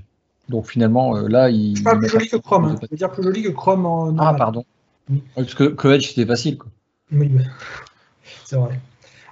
[0.48, 1.76] Donc finalement, là, il.
[1.76, 2.64] Je parle plus joli que Chrome.
[2.64, 2.76] hein.
[2.80, 4.16] Je veux dire plus joli que Chrome en.
[4.18, 4.64] Ah, pardon.
[5.10, 5.16] Oui.
[5.36, 6.56] Ouais, Parce que, que Edge, c'était facile.
[6.56, 6.70] Quoi.
[7.12, 7.30] Oui,
[8.44, 8.78] c'est vrai.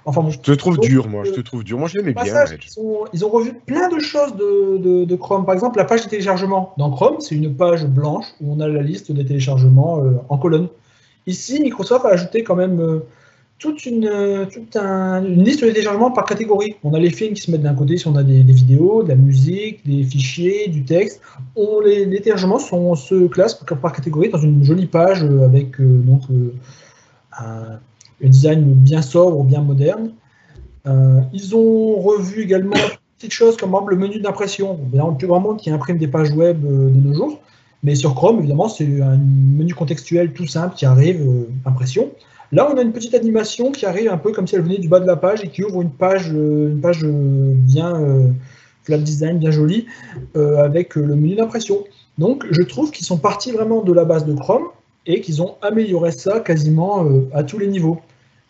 [0.05, 1.23] Enfin bon, Je te trouve dur, moi.
[1.25, 1.77] Je te trouve dur.
[1.79, 2.23] Moi, je l'aimais bien.
[2.23, 2.67] passage, Edge.
[2.77, 5.45] ils, ont, ils ont revu plein de choses de, de- de Chrome.
[5.45, 6.73] Par exemple, la page de téléchargement.
[6.77, 10.37] Dans Chrome, c'est une page blanche où on a la liste des téléchargements euh, en
[10.37, 10.69] colonne.
[11.25, 12.99] Ici, Microsoft a ajouté quand même euh,
[13.59, 14.07] toute, une,
[15.21, 16.75] liste de téléchargements par catégorie.
[16.83, 19.09] On a les films qui se mettent d'un côté si on a des, vidéos, de
[19.09, 21.21] la musique, des fichiers, du texte.
[21.83, 26.01] Les, les téléchargements sont, se classent par, catégorie dans une jolie page euh, avec euh,
[26.01, 26.53] donc, euh,
[27.39, 27.79] un,
[28.21, 30.11] design bien sobre, bien moderne.
[31.33, 32.77] Ils ont revu également
[33.17, 34.79] petites choses comme exemple, le menu d'impression.
[34.83, 37.41] Évidemment, le plus grand monde qui imprime des pages web de nos jours.
[37.83, 41.27] Mais sur Chrome, évidemment, c'est un menu contextuel tout simple qui arrive,
[41.65, 42.09] impression.
[42.51, 44.87] Là, on a une petite animation qui arrive un peu comme si elle venait du
[44.87, 48.29] bas de la page et qui ouvre une page, euh, une page euh, bien euh,
[48.83, 49.85] flat design, bien jolie,
[50.35, 51.83] euh, avec le menu d'impression.
[52.17, 54.67] Donc, je trouve qu'ils sont partis vraiment de la base de Chrome
[55.05, 57.99] et qu'ils ont amélioré ça quasiment à tous les niveaux.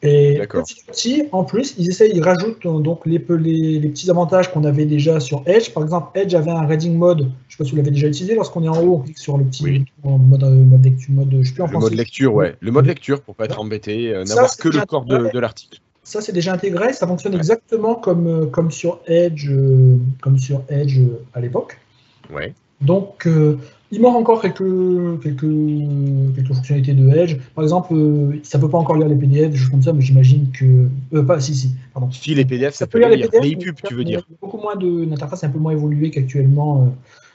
[0.03, 3.79] Et petit à petit, en plus, ils essayent, ils rajoutent euh, donc les, pe- les,
[3.79, 5.71] les petits avantages qu'on avait déjà sur Edge.
[5.71, 7.21] Par exemple, Edge avait un reading mode.
[7.21, 8.35] Je ne sais pas si vous l'avez déjà utilisé.
[8.35, 9.85] Lorsqu'on est en haut, on clique sur le petit Oui.
[10.03, 11.89] bouton mode, euh, mode lecture, mode, je en Le français.
[11.89, 12.55] mode lecture, ouais.
[12.59, 15.79] Le mode lecture pour pas être embêté, euh, n'avoir que le corps de, de l'article.
[16.03, 16.93] Ça, c'est déjà intégré.
[16.93, 17.39] Ça fonctionne Ouais.
[17.39, 21.79] exactement comme, euh, comme sur Edge, euh, comme sur Edge euh, à l'époque.
[22.31, 22.53] Ouais.
[22.81, 23.27] Donc,
[23.91, 27.37] il manque encore quelques, quelques, quelques fonctionnalités de Edge.
[27.55, 30.49] Par exemple, euh, ça peut pas encore lire les PDF, choses comme ça, mais j'imagine
[30.51, 30.87] que.
[31.13, 32.09] Euh, pas, si, si, pardon.
[32.11, 33.17] Si les PDF, ça, Ça peut lire les.
[33.27, 33.41] PDF.
[33.43, 34.21] Les a- tu veux dire.
[34.41, 36.85] Beaucoup moins est un peu moins évoluée qu'actuellement, euh,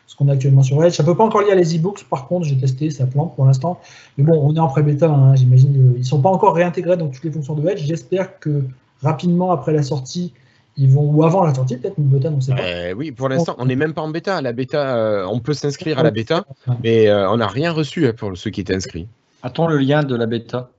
[0.06, 0.92] ce qu'on a actuellement sur Edge.
[0.94, 3.80] Ça peut pas encore lire les e-books, par contre, j'ai testé, ça plante pour l'instant.
[4.18, 5.74] Mais bon, on est en pré-bêta, hein, j'imagine.
[5.94, 7.80] euh, Ils sont pas encore réintégrés dans toutes les fonctions de Edge.
[7.86, 8.62] J'espère que
[9.00, 10.32] rapidement après la sortie,
[10.76, 11.02] ils vont.
[11.02, 12.62] Ou avant la sortie, peut-être une bêta, on sait pas.
[12.62, 14.40] Euh, oui, pour l'instant, on n'est même pas en bêta.
[14.40, 16.44] La bêta, euh, on peut s'inscrire à la bêta,
[16.82, 19.08] mais euh, on n'a rien reçu hein, pour ceux qui étaient inscrits.
[19.42, 20.70] Attends le lien de la bêta.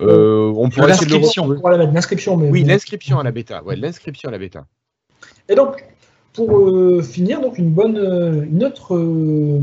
[0.00, 1.48] Euh, on pourrait de le l'inscription.
[1.92, 3.62] l'inscription, mais Oui, l'inscription à la bêta.
[3.62, 4.64] Ouais, l'inscription à la bêta.
[5.48, 5.84] Et donc,
[6.32, 9.60] pour euh, finir, donc une bonne, euh, une autre, euh,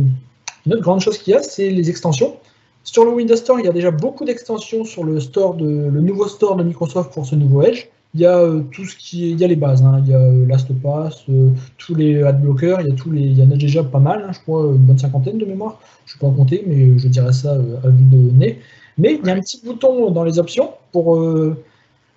[0.65, 2.37] une autre grande chose qu'il y a, c'est les extensions.
[2.83, 6.01] Sur le Windows Store, il y a déjà beaucoup d'extensions sur le store de, le
[6.01, 7.87] nouveau store de Microsoft pour ce nouveau Edge.
[8.15, 10.01] Il y a euh, tout ce qui est, il y a les bases, hein.
[10.03, 13.37] il y a euh, LastPass, euh, tous les adblockers, il y a tous les, il
[13.37, 15.79] y en a déjà pas mal, hein, je crois une bonne cinquantaine de mémoire.
[16.07, 18.59] Je ne peux pas en compter, mais je dirais ça euh, à vue de nez.
[18.97, 21.55] Mais il y a un petit bouton dans les options pour euh,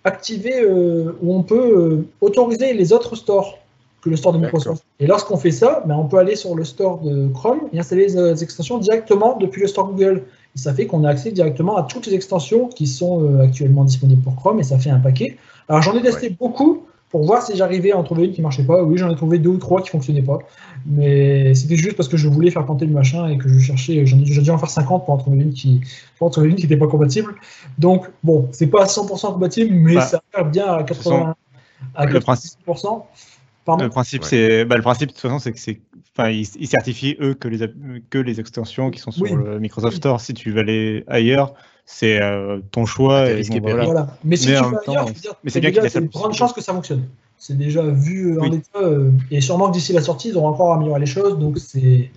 [0.05, 3.59] activer euh, où on peut euh, autoriser les autres stores
[4.03, 4.39] que le store de.
[4.39, 4.85] Microsoft.
[4.99, 8.07] Et lorsqu'on fait ça, ben, on peut aller sur le store de Chrome et installer
[8.07, 10.25] les euh, extensions directement depuis le store Google.
[10.55, 13.85] Et ça fait qu'on a accès directement à toutes les extensions qui sont euh, actuellement
[13.85, 15.37] disponibles pour Chrome et ça fait un paquet.
[15.69, 18.65] Alors j'en ai testé beaucoup pour voir si j'arrivais à en trouver une qui marchait
[18.65, 18.83] pas.
[18.83, 20.39] Oui, j'en ai trouvé deux ou trois qui fonctionnaient pas.
[20.87, 24.05] Mais c'était juste parce que je voulais faire planter le machin et que je cherchais,
[24.07, 25.81] j'en ai dû en faire 50 pour en trouver une qui
[26.19, 27.35] pour en trouver une qui n'était pas compatible.
[27.79, 31.35] Donc bon, c'est pas à 100% compatible, mais Bah, ça a l'air bien à 80
[31.95, 33.05] à le principe- 90%.
[33.65, 33.85] Pardon?
[33.85, 34.29] Le principe, Ouais.
[34.29, 35.81] c'est, bah, le principe de toute façon, c'est que c'est,
[36.17, 37.59] enfin, ils, ils certifient eux que les
[38.11, 39.33] que les extensions qui sont sur Oui.
[39.33, 40.21] le Microsoft Store.
[40.21, 43.25] Si tu veux aller ailleurs, c'est euh, ton choix.
[43.25, 43.85] T'es et risqué bon, péril.
[43.87, 44.01] voilà.
[44.03, 44.19] Voilà.
[44.25, 46.09] Mais si Mais tu vas temps, ailleurs, dire, mais c'est bien déjà- qu'il cette une
[46.11, 47.05] grande chance que ça fonctionne.
[47.39, 48.57] C'est déjà vu euh, en Oui.
[48.59, 51.59] état, euh, et sûrement que d'ici la sortie, ils auront encore amélioré les choses, donc
[51.59, 52.11] c'est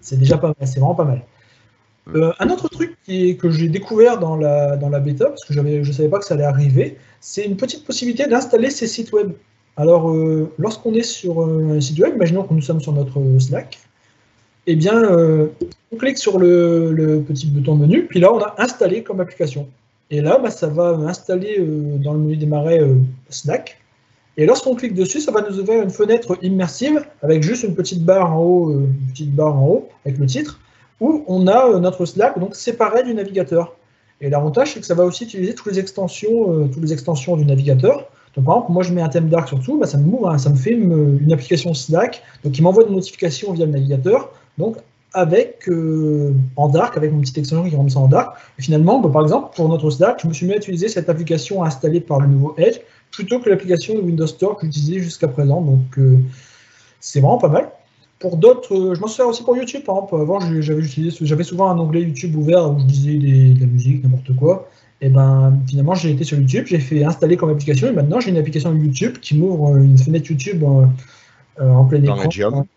[0.00, 1.22] c'est déjà pas mal, c'est vraiment pas mal.
[2.16, 5.44] Euh, un autre truc qui est- que j'ai découvert dans la, dans la bêta, parce
[5.44, 8.70] que j'avais- je ne savais pas que ça allait arriver, c'est une petite possibilité d'installer
[8.70, 9.30] ces sites web.
[9.76, 13.18] Alors, euh, lorsqu'on est sur euh, un site web, imaginons que nous sommes sur notre
[13.18, 13.78] euh, Slack,
[14.66, 15.02] eh bien,
[15.90, 19.68] on clique sur le, petit bouton menu, puis là, on a installé comme application.
[20.08, 21.58] Et là, bah, ça va installer
[21.98, 22.80] dans le menu démarrer
[23.28, 23.80] Slack.
[24.36, 28.04] Et lorsqu'on clique dessus, ça va nous ouvrir une fenêtre immersive avec juste une petite
[28.04, 30.60] barre en haut, une petite barre en haut avec le titre,
[31.00, 33.74] où on a notre Slack donc séparé du navigateur.
[34.20, 37.44] Et l'avantage, c'est que ça va aussi utiliser toutes les extensions, toutes les extensions du
[37.44, 38.11] navigateur.
[38.34, 40.38] Donc, par exemple, moi, je mets un thème dark sur tout, bah, ça me hein,
[40.38, 44.30] ça me fait une, application Slack, donc qui m'envoie des notifications via le navigateur.
[44.58, 44.76] Donc,
[45.14, 48.36] avec euh, en dark, avec mon petite extension qui rend ça en dark.
[48.58, 51.08] Et finalement, bah, par exemple, pour notre Slack, je me suis mis à utiliser cette
[51.08, 55.28] application installée par le nouveau Edge plutôt que l'application de Windows Store que j'utilisais jusqu'à
[55.28, 55.60] présent.
[55.60, 56.16] Donc, euh,
[57.00, 57.70] c'est vraiment pas mal.
[58.18, 59.82] Pour d'autres, euh, je m'en sers aussi pour YouTube.
[59.84, 64.02] Par exemple, avant, j'avais souvent un onglet YouTube ouvert où je disais de la musique,
[64.02, 64.70] n'importe quoi.
[65.04, 68.30] Et ben, finalement, j'ai été sur YouTube, j'ai fait installer comme application, et maintenant, j'ai
[68.30, 70.86] une application YouTube qui m'ouvre une fenêtre YouTube euh,
[71.60, 72.22] euh, en plein Dans écran.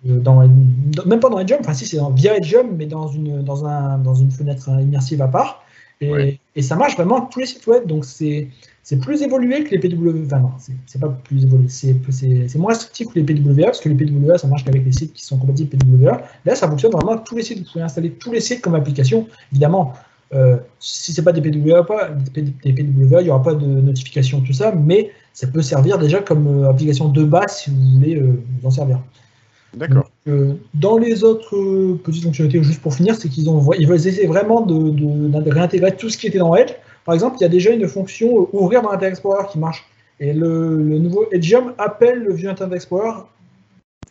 [0.09, 3.07] Euh, dans- dans- même pas dans Edgeium, enfin si, c'est dans- via Edgeium, mais dans
[3.07, 5.63] une, dans, un, dans une fenêtre immersive à part.
[6.01, 8.49] Et, ça marche vraiment tous les sites web, donc c'est
[8.83, 10.13] c'est plus évolué que les PWA.
[10.25, 13.95] Enfin, non, c'est- pas plus évolué, c'est moins restrictif que les PWA, parce que les
[13.95, 16.21] PWA, ça marche qu'avec les sites qui sont compatibles PWA.
[16.45, 17.59] Là, ça fonctionne vraiment tous les sites.
[17.59, 19.27] Vous pouvez installer tous les sites comme application.
[19.51, 19.93] Évidemment,
[20.35, 24.53] euh, si pas des PWA, pas, des PWA, il n'y aura pas de notification, tout
[24.53, 28.41] ça, mais ça peut servir déjà comme euh, application de base si vous voulez euh,
[28.61, 28.99] vous en servir.
[29.73, 30.09] D'accord.
[30.73, 31.55] Dans les autres
[32.03, 35.51] petites fonctionnalités, juste pour finir, c'est qu'ils ont, ils veulent essayer vraiment de, de- de
[35.51, 36.71] réintégrer tout ce qui était dans Edge.
[37.03, 39.85] Par exemple, il y a déjà une fonction ouvrir dans Internet Explorer qui marche.
[40.19, 43.11] Et le, le nouveau Edgeium appelle le vieux Internet Explorer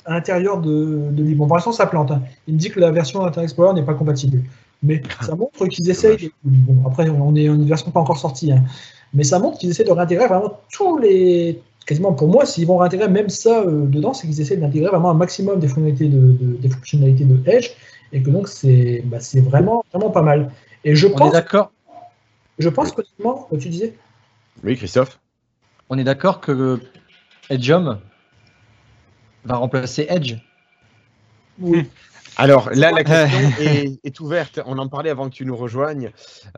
[0.05, 1.35] à l'intérieur de, de lui.
[1.35, 2.11] Bon, pour l'instant, ça plante.
[2.11, 2.23] hein.
[2.47, 4.43] Il me dit que la version Internet Explorer n'est pas compatible.
[4.85, 6.31] Mais ça montre qu'ils essayent.
[6.45, 8.53] Bon, après, on est une version pas encore sortie.
[8.53, 8.63] hein.
[9.15, 11.61] Mais ça montre qu'ils essaient de réintégrer vraiment tous les.
[11.87, 15.11] Quasiment pour moi, s'ils vont réintégrer même ça euh, dedans, c'est qu'ils essaient d'intégrer vraiment
[15.11, 17.71] un maximum des fonctionnalités de, de- des fonctionnalités de Edge.
[18.13, 20.51] Et que donc, c'est bah, c'est vraiment, vraiment pas mal.
[20.85, 21.73] Et je On est pense, d'accord.
[22.59, 23.95] je pense qu'honnêtement, tu disais?
[24.63, 25.19] Oui, Christophe
[25.91, 26.81] On est d'accord que
[27.51, 28.01] Edgeium
[29.45, 30.37] va remplacer Edge.
[31.59, 31.87] Oui.
[32.37, 34.61] Alors là, la question est, est ouverte.
[34.67, 36.11] On en parlait avant que tu nous rejoignes.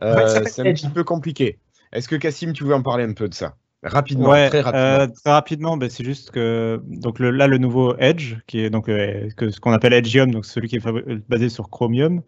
[0.03, 1.59] Euh, Ouais, c'est un petit peu compliqué.
[1.93, 3.55] Est-ce que Cassim, tu veux en parler un peu de ça?
[3.83, 4.85] Rapidement, Ouais, très rapidement.
[4.85, 8.69] euh, très rapidement, bah, c'est juste que donc le, là le nouveau Edge, qui est
[8.71, 12.21] donc euh, que ce qu'on appelle Edgeium, donc celui qui est basé sur Chromium.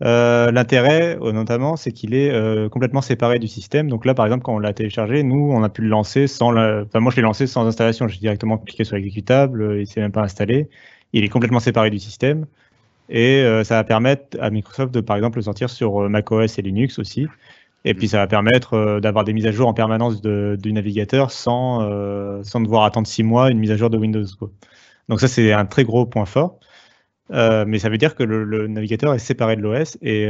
[0.00, 3.88] L'intérêt, notamment, c'est qu'il est complètement séparé du système.
[3.88, 6.50] Donc là, par exemple, quand on l'a téléchargé, nous, on a pu le lancer sans
[6.50, 6.82] la.
[6.86, 8.06] Enfin, moi, je l'ai lancé sans installation.
[8.08, 9.78] J'ai directement cliqué sur l'exécutable.
[9.80, 10.68] Il s'est même pas installé.
[11.12, 12.46] Il est complètement séparé du système.
[13.08, 16.58] Et euh, ça va permettre à Microsoft de, par exemple, le sortir sur euh, macOS
[16.58, 17.26] et Linux aussi.
[17.84, 20.72] Et puis ça va permettre euh, d'avoir des mises à jour en permanence de- du
[20.72, 24.24] navigateur sans, euh, sans devoir attendre six mois une mise à jour de Windows.
[24.38, 24.50] quoi.
[25.08, 26.58] Donc ça, c'est un très gros point fort.
[27.30, 29.98] Mais ça veut dire que le, le navigateur est séparé de l'OS.
[30.02, 30.24] Et,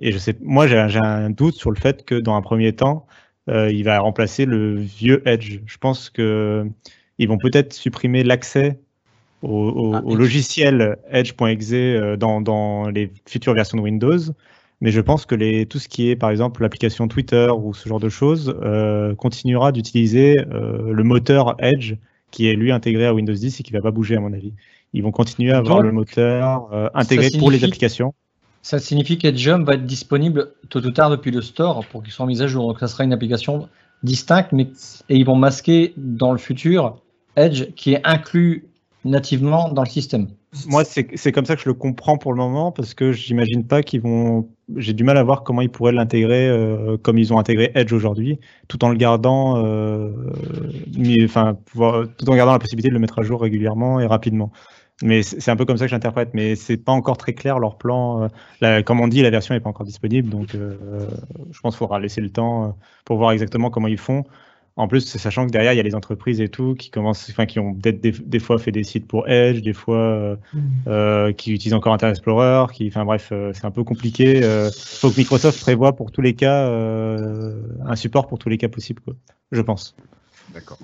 [0.00, 3.06] et je sais, moi, j'ai un- doute sur le fait que dans un premier temps,
[3.48, 5.60] il va remplacer le vieux Edge.
[5.66, 6.66] Je pense que
[7.18, 8.80] ils vont peut-être supprimer l'accès
[9.42, 14.18] au, au- Ah, au logiciel Edge.exe euh, dans, dans les futures versions de Windows.
[14.80, 17.88] Mais je pense que les, tout ce qui est, par exemple, l'application Twitter ou ce
[17.88, 21.94] genre de choses, euh, continuera d'utiliser euh, le moteur Edge
[22.30, 24.52] qui est lui intégré à Windows 10 et qui va pas bouger à mon avis.
[24.92, 28.14] Ils vont continuer à avoir Donc, le moteur euh, intégré pour les applications.
[28.62, 32.26] Ça signifie qu'Edgeium va être disponible tôt ou tard depuis le store pour qu'il soit
[32.26, 32.66] mis à jour.
[32.68, 33.68] Donc ça sera une application
[34.02, 34.68] distincte, mais
[35.08, 36.96] et ils vont masquer dans le futur
[37.36, 38.66] Edge qui est inclus
[39.08, 40.28] nativement dans le système.
[40.66, 43.82] Moi, c'est comme ça que je le comprends pour le moment parce que j'imagine pas
[43.82, 44.48] qu'ils vont.
[44.76, 47.92] J'ai du mal à voir comment ils pourraient l'intégrer euh, comme ils ont intégré Edge
[47.92, 50.10] aujourd'hui, tout en le gardant, euh,
[51.24, 54.50] enfin, tout en gardant la possibilité de le mettre à jour régulièrement et rapidement.
[55.02, 56.30] Mais c'est un peu comme ça que je l'interprète.
[56.32, 58.28] Mais c'est pas encore très clair leur plan.
[58.62, 62.00] euh, comme on dit, la version n'est pas encore disponible, donc je pense qu'il faudra
[62.00, 64.24] laisser le temps pour voir exactement comment ils font.
[64.78, 67.46] En plus, sachant que derrière, il y a les entreprises et tout qui commencent, enfin,
[67.46, 70.36] qui ont peut-être des, des fois fait des sites pour Edge, des fois euh,
[70.86, 74.38] euh, qui utilisent encore Internet Explorer, qui, enfin bref, euh, c'est un peu compliqué.
[74.38, 78.56] Il faut que Microsoft prévoit pour tous les cas euh, un support pour tous les
[78.56, 79.14] cas possibles, quoi,
[79.50, 79.96] je pense.
[80.54, 80.78] D'accord.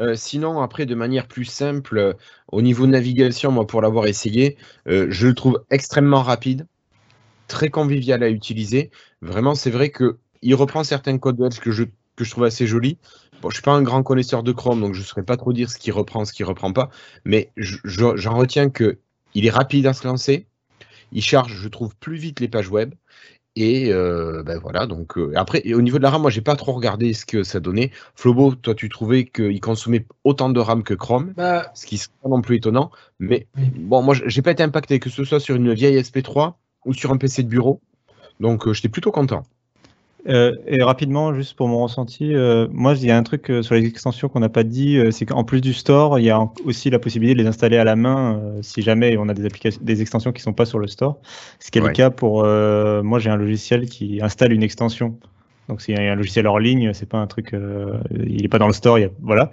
[0.00, 2.16] Euh, sinon, après, de manière plus simple,
[2.52, 4.56] au niveau navigation, moi, pour l'avoir essayé,
[4.86, 6.66] euh, je le trouve extrêmement rapide,
[7.48, 8.90] très convivial à utiliser.
[9.22, 11.84] Vraiment, c'est vrai que il reprend certains codes de Edge que je,
[12.16, 12.98] que je trouve assez jolis.
[13.42, 15.52] Bon, je suis pas un grand connaisseur de Chrome, donc je ne saurais pas trop
[15.52, 16.90] dire ce qui reprend, ce qui reprend pas,
[17.24, 18.98] mais je- je- j'en retiens que
[19.34, 20.46] il est rapide à se lancer.
[21.12, 22.94] il charge, je trouve, plus vite les pages web.
[23.56, 26.40] Et euh, ben voilà, donc euh, après, et au niveau de la RAM, moi j'ai
[26.40, 27.92] pas trop regardé ce que ça donnait.
[28.16, 32.12] Flobo, toi tu trouvais qu'il consommait autant de RAM que Chrome, Bah, ce qui serait
[32.22, 32.90] pas non plus étonnant.
[33.20, 33.70] Mais Oui.
[33.76, 37.12] bon, moi j'ai pas été impacté, que ce soit sur une vieille SP3 ou sur
[37.12, 37.80] un PC de bureau.
[38.40, 39.44] Donc euh, j'étais plutôt content.
[40.26, 43.62] Euh, et rapidement, juste pour mon ressenti, euh, moi, il y a un truc euh,
[43.62, 46.48] sur les extensions qu'on n'a pas dit, c'est qu'en plus du store, il y a
[46.64, 49.80] aussi la possibilité de les installer à la main si jamais on a des applications,
[49.84, 51.18] des extensions qui sont pas sur le store.
[51.60, 51.88] Ce qui est Ouais.
[51.88, 55.18] le cas pour moi, j'ai un logiciel qui installe une extension.
[55.68, 57.54] Donc c'est un logiciel hors ligne, c'est pas un truc,
[58.14, 59.50] il est pas dans le store, il y a- voilà.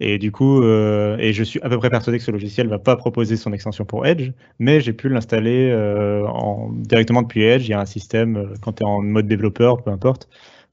[0.00, 2.78] Et du coup, euh, et je suis à peu près persuadé que ce logiciel va
[2.78, 7.66] pas proposer son extension pour Edge, mais j'ai pu l'installer euh, en, directement depuis Edge.
[7.68, 10.28] Il y a un système, euh, quand tu es en mode développeur, peu importe,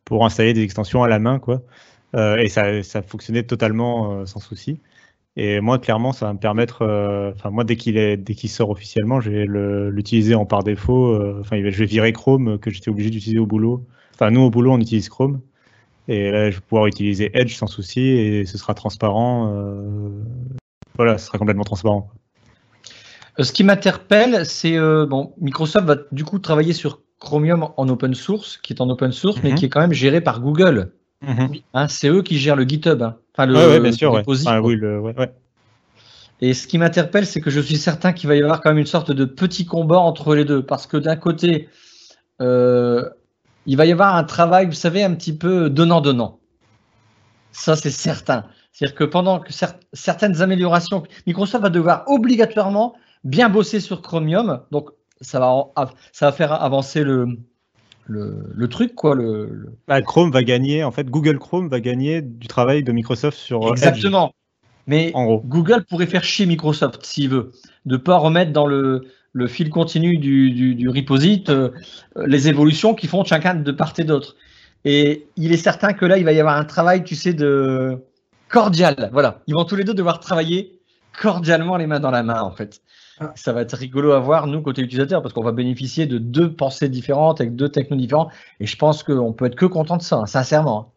[0.05, 1.61] pour installer des extensions à la main, quoi.
[2.15, 4.79] Euh, et ça, ça fonctionnait totalement euh, sans souci.
[5.35, 8.49] Et moi, clairement, ça va me permettre, euh, enfin, moi, dès qu'il est, dès qu'il
[8.49, 9.45] sort officiellement, je vais
[9.91, 11.15] l'utiliser en par défaut.
[11.41, 13.85] Enfin, je vais virer Chrome que j'étais obligé d'utiliser au boulot.
[14.15, 15.41] Enfin, nous, au boulot, on utilise Chrome.
[16.07, 19.51] Et là, je vais pouvoir utiliser Edge sans souci et ce sera transparent.
[19.53, 20.09] euh,
[20.95, 22.09] Voilà, ce sera complètement transparent.
[23.39, 27.89] Euh, Ce qui m'interpelle, c'est euh, bon, Microsoft va du coup travailler sur Chromium en
[27.89, 29.55] open source, qui est en open source, mais Mhm.
[29.55, 30.91] qui est quand même géré par Google.
[31.73, 33.01] Hein, c'est eux qui gèrent le GitHub.
[33.01, 33.17] hein.
[33.33, 34.13] Enfin, le, Ouais, ouais, bien sûr.
[34.13, 34.59] le Ouais.
[34.59, 35.01] oui, le.
[36.39, 38.77] Et ce qui m'interpelle, c'est que je suis certain qu'il va y avoir quand même
[38.77, 40.63] une sorte de petit combat entre les deux.
[40.63, 41.67] Parce que d'un côté,
[42.41, 43.09] euh,
[43.67, 46.39] il va y avoir un travail, vous savez, un petit peu donnant-donnant.
[47.51, 48.45] Ça, c'est certain.
[48.71, 54.61] C'est-à-dire que pendant que cer- certaines améliorations, Microsoft va devoir obligatoirement bien bosser sur Chromium.
[54.71, 54.89] Donc,
[55.21, 57.27] ça va, ça va faire avancer le,
[58.05, 59.15] le, le truc, quoi.
[59.15, 62.91] Le, le- Bah, Chrome va gagner, en fait, Google Chrome va gagner du travail de
[62.91, 64.33] Microsoft sur euh, Edge, Exactement.
[64.85, 65.41] Mais en gros.
[65.43, 67.51] Google pourrait faire chier Microsoft s'il veut,
[67.85, 71.69] de ne pas remettre dans le, le fil continu du, du, du reposit euh,
[72.25, 74.35] les évolutions qui font chacun de part et d'autre.
[74.83, 77.97] Et il est certain que là, il va y avoir un travail, tu sais, de
[78.49, 79.09] cordial.
[79.13, 80.79] Voilà, ils vont tous les deux devoir travailler
[81.19, 82.81] cordialement les mains dans la main, en fait.
[83.19, 83.31] Ah.
[83.35, 86.51] Ça va être rigolo à voir, nous, côté utilisateur, parce qu'on va bénéficier de deux
[86.51, 88.29] pensées différentes, avec deux technos différents.
[88.59, 90.93] Et je pense qu'on peut être que content de ça, hein, sincèrement.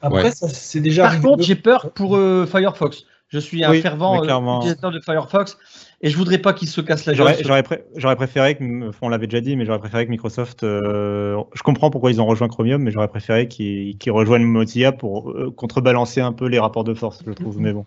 [0.00, 0.30] après, Ouais.
[0.30, 3.04] ça, c'est déjà Par contre, j'ai peur pour euh, Firefox.
[3.28, 5.56] Je suis un Oui, fervent utilisateur de Firefox
[6.02, 7.36] et je voudrais pas qu'il se casse la gueule.
[7.42, 7.84] J'aurais pré-
[8.16, 10.62] préféré, que, enfin, on l'avait déjà dit, mais j'aurais préféré que Microsoft.
[10.64, 14.92] euh, je comprends pourquoi ils ont rejoint Chromium, mais j'aurais préféré qu'ils qu'ils rejoignent Mozilla
[14.92, 17.60] pour euh, contrebalancer un peu les rapports de force, je trouve.
[17.60, 17.86] Mais bon.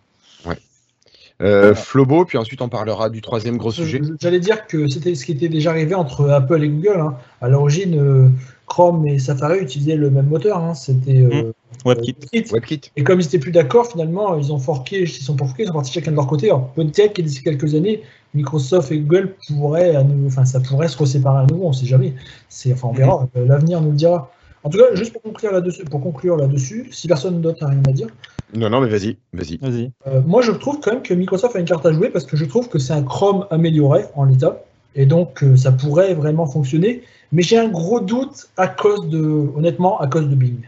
[1.41, 3.99] Euh, Flobo, puis ensuite on parlera du troisième gros sujet.
[4.01, 6.99] Je- J'allais dire que c'était ce qui était déjà arrivé entre Apple et Google.
[7.01, 7.15] hein.
[7.41, 8.29] À l'origine, euh,
[8.67, 10.57] Chrome et Safari utilisaient le même moteur.
[10.63, 10.73] hein.
[10.75, 11.51] C'était euh,
[11.85, 12.15] WebKit.
[12.33, 12.51] WebKit.
[12.53, 12.81] WebKit.
[12.95, 15.73] Et comme ils n'étaient plus d'accord, finalement, ils ont forqué, ils sont forqués, ils sont
[15.73, 16.47] partis chacun de leur côté.
[16.47, 18.01] Alors, peut-être que d'ici quelques années,
[18.33, 21.73] Microsoft et Google pourraient, à nouveau, enfin, ça pourrait se reséparer à nouveau, on ne
[21.75, 22.13] sait jamais.
[22.47, 24.31] C'est, enfin, on verra, euh, l'avenir nous le dira.
[24.65, 27.83] En tout cas, juste pour conclure là-dessus, pour conclure là-dessus, si personne d'autre n'a rien
[27.87, 28.07] à dire,
[28.55, 29.57] Non, non, mais vas-y, vas-y.
[29.57, 29.91] Vas-y.
[30.07, 32.35] euh, moi je trouve quand même que Microsoft a une carte à jouer parce que
[32.35, 34.63] je trouve que c'est un Chrome amélioré en l'état
[34.95, 37.03] et donc euh, ça pourrait vraiment fonctionner.
[37.31, 39.21] Mais j'ai un gros doute à cause de,
[39.55, 40.59] honnêtement, à cause de Bing.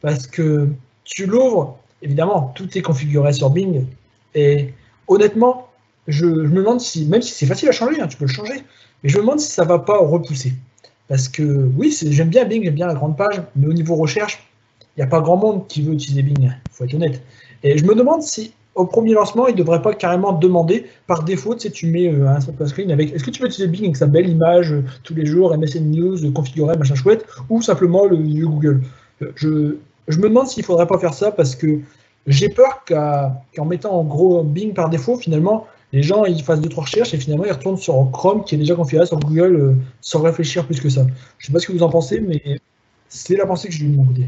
[0.00, 0.68] Parce que
[1.04, 3.84] tu l'ouvres, évidemment, tout est configuré sur Bing
[4.34, 4.72] et
[5.08, 5.68] honnêtement,
[6.08, 8.32] je, je me demande si, même si c'est facile à changer, hein, tu peux le
[8.32, 8.62] changer,
[9.02, 10.54] mais je me demande si ça va pas repousser.
[11.12, 11.42] Parce que
[11.76, 14.48] oui, j'aime bien Bing, j'aime bien la grande page, mais au niveau recherche,
[14.96, 17.20] il n'y a pas grand monde qui veut utiliser Bing, il faut être honnête.
[17.62, 21.22] Et je me demande si au premier lancement, il ne devrait pas carrément demander par
[21.22, 23.70] défaut, tu sais, tu mets euh, un simple screen avec est-ce que tu veux utiliser
[23.70, 27.26] Bing avec sa belle image euh, tous les jours, MSN News, euh, configuré, machin chouette,
[27.50, 28.80] ou simplement le Google?
[29.36, 31.80] Je, me demande s'il ne faudrait pas faire ça parce que
[32.26, 36.68] j'ai peur qu'en mettant en gros Bing par défaut, finalement, les gens ils fassent deux
[36.68, 39.74] trois recherches et finalement ils retournent sur Chrome qui est déjà configuré sur Google euh,
[40.00, 41.06] sans réfléchir plus que ça.
[41.38, 42.60] Je sais pas ce que vous en pensez, mais
[43.08, 44.26] c'est la pensée que j'ai eue de mon côté.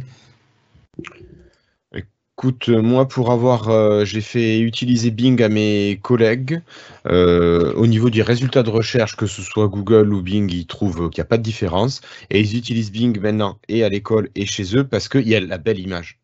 [2.37, 6.61] Écoute, euh, moi, pour avoir, euh, j'ai fait utiliser Bing à mes collègues.
[7.07, 11.21] au niveau des résultats de recherche, que ce soit Google ou Bing, ils trouvent qu'il
[11.21, 12.03] n'y a pas de différence.
[12.31, 15.41] Et ils utilisent Bing maintenant et à l'école et chez eux parce qu'il y a
[15.41, 16.19] la belle image.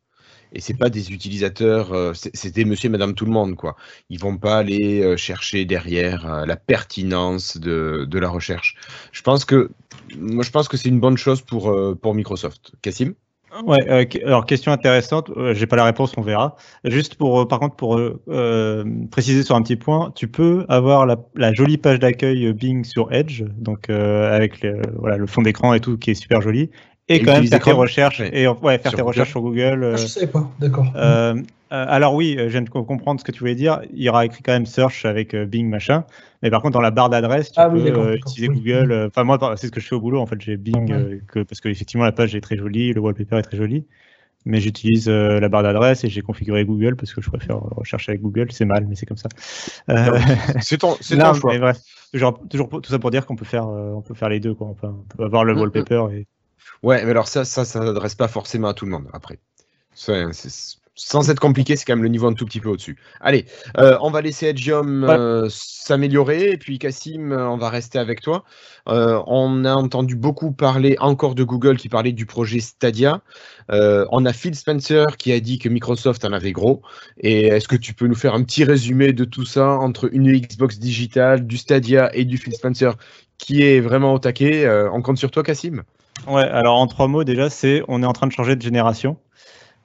[0.52, 2.12] Et c'est pas des utilisateurs, euh,
[2.52, 3.76] des monsieur et madame tout le monde, quoi.
[4.08, 8.76] Ils vont pas aller euh, chercher derrière euh, la pertinence de, la recherche.
[9.12, 9.70] Je pense que,
[10.18, 12.72] moi, je pense que c'est une bonne chose pour, euh, pour Microsoft.
[12.82, 13.14] Cassim?
[13.64, 16.54] Ouais, alors question intéressante, j'ai pas la réponse, on verra.
[16.84, 18.00] Juste pour, par contre, pour
[19.10, 23.42] préciser sur un petit point, tu peux avoir la, jolie page d'accueil Bing sur Edge,
[23.58, 26.70] donc avec le, le fond d'écran et tout qui est super joli,
[27.14, 28.30] et, Et quand même faire tes recherches Ouais.
[28.32, 29.08] et ouais, faire Sur tes Google.
[29.08, 29.84] recherches sur Google.
[29.92, 30.86] Ah, euh, je savais pas, d'accord.
[30.96, 33.80] euh, euh, alors oui, je viens de co- comprendre ce que tu voulais dire.
[33.92, 36.04] Il y aura écrit quand même search avec euh, Bing machin,
[36.42, 38.56] mais par contre dans la barre d'adresse, tu Ah peux oui, euh, utiliser oui.
[38.56, 38.92] Google.
[39.08, 40.20] Enfin moi, c'est ce que je fais au boulot.
[40.20, 40.92] En fait, j'ai Bing Ouais.
[40.92, 43.86] euh, que, parce que effectivement la page est très jolie, le wallpaper est très joli,
[44.46, 48.12] mais j'utilise euh, la barre d'adresse et j'ai configuré Google parce que je préfère rechercher
[48.12, 48.52] avec Google.
[48.52, 49.28] C'est mal, mais c'est comme ça.
[49.90, 50.18] Euh,
[50.60, 51.52] C'est ton, ton choix.
[51.52, 51.78] mais bref,
[52.12, 54.54] toujours, toujours tout ça pour dire qu'on peut faire, euh, on peut faire les deux
[54.54, 54.68] quoi.
[54.68, 55.60] Enfin, on peut avoir le Mm, mm.
[55.62, 56.26] wallpaper et
[56.82, 59.38] Ouais, mais alors ça, ça, ça s'adresse pas forcément à tout le monde après.
[59.94, 62.98] Ça, c'est- sans être compliqué, c'est quand même le niveau un tout petit peu au-dessus.
[63.20, 63.46] Allez,
[63.78, 68.20] euh, on va laisser Edgium euh, s'améliorer, et puis Cassim, euh, on va rester avec
[68.20, 68.44] toi.
[68.86, 73.22] Euh, on a entendu beaucoup parler encore de Google qui parlait du projet Stadia.
[73.70, 76.82] On a Phil Spencer qui a dit que Microsoft en avait gros.
[77.18, 80.30] Et est-ce que tu peux nous faire un petit résumé de tout ça entre une
[80.30, 82.96] Xbox digitale, du Stadia et du Phil Spencer
[83.38, 84.68] qui est vraiment au taquet?
[84.92, 85.82] On compte sur toi, Cassim
[86.26, 89.16] Ouais, alors en trois mots déjà, c'est on est en train de changer de génération.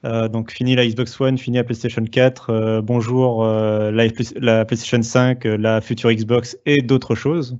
[0.04, 4.64] Euh, donc fini la Xbox One, fini la PlayStation 4, euh, bonjour euh, la, la
[4.64, 7.58] PlayStation 5, euh, la future Xbox et d'autres choses.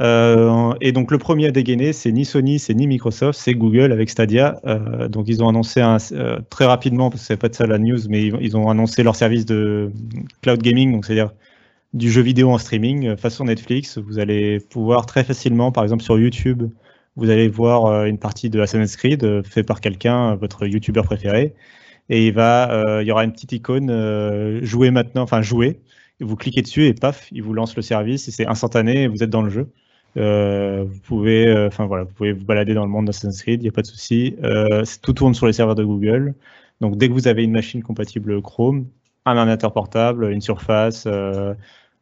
[0.00, 4.10] Et donc le premier à dégainer, c'est ni Sony, c'est ni Microsoft, c'est Google avec
[4.10, 4.60] Stadia.
[5.08, 5.80] Donc ils ont annoncé
[6.50, 9.04] très rapidement, parce que c'est pas de ça la news, mais ils, ils ont annoncé
[9.04, 9.92] leur service de
[10.42, 11.30] cloud gaming, donc c'est-à-dire
[11.92, 13.98] du jeu vidéo en streaming façon Netflix.
[13.98, 16.64] Vous allez pouvoir très facilement, par exemple sur YouTube,
[17.16, 20.66] vous allez voir euh, une partie de Assassin's Creed euh, fait par quelqu'un, euh, votre
[20.66, 21.54] YouTuber préféré,
[22.08, 23.88] et il va, il y aura une petite icône
[24.62, 25.80] jouer maintenant, enfin jouer.
[26.20, 29.22] Vous cliquez dessus et paf, il vous lance le service et c'est instantané et vous
[29.22, 29.70] êtes dans le jeu.
[30.16, 33.68] Vous pouvez, enfin voilà, vous pouvez vous balader dans le monde d'Assassin's Creed, il n'y
[33.70, 34.36] a pas de souci.
[35.00, 36.34] Tout tourne sur les serveurs de Google.
[36.82, 38.86] Donc dès que vous avez une machine compatible Chrome,
[39.24, 41.06] un ordinateur portable, une surface,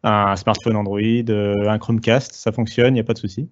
[0.03, 3.49] un smartphone Android, un Chromecast, ça fonctionne, il n'y a pas de souci.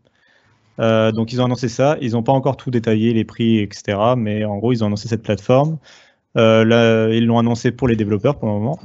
[0.81, 3.99] Euh, donc ils ont annoncé ça, ils n'ont pas encore tout détaillé, les prix, etc.
[4.17, 5.79] Mais en gros, ils ont annoncé cette plateforme.
[6.37, 8.79] Euh, là, ils l'ont annoncé pour les développeurs pour le moment.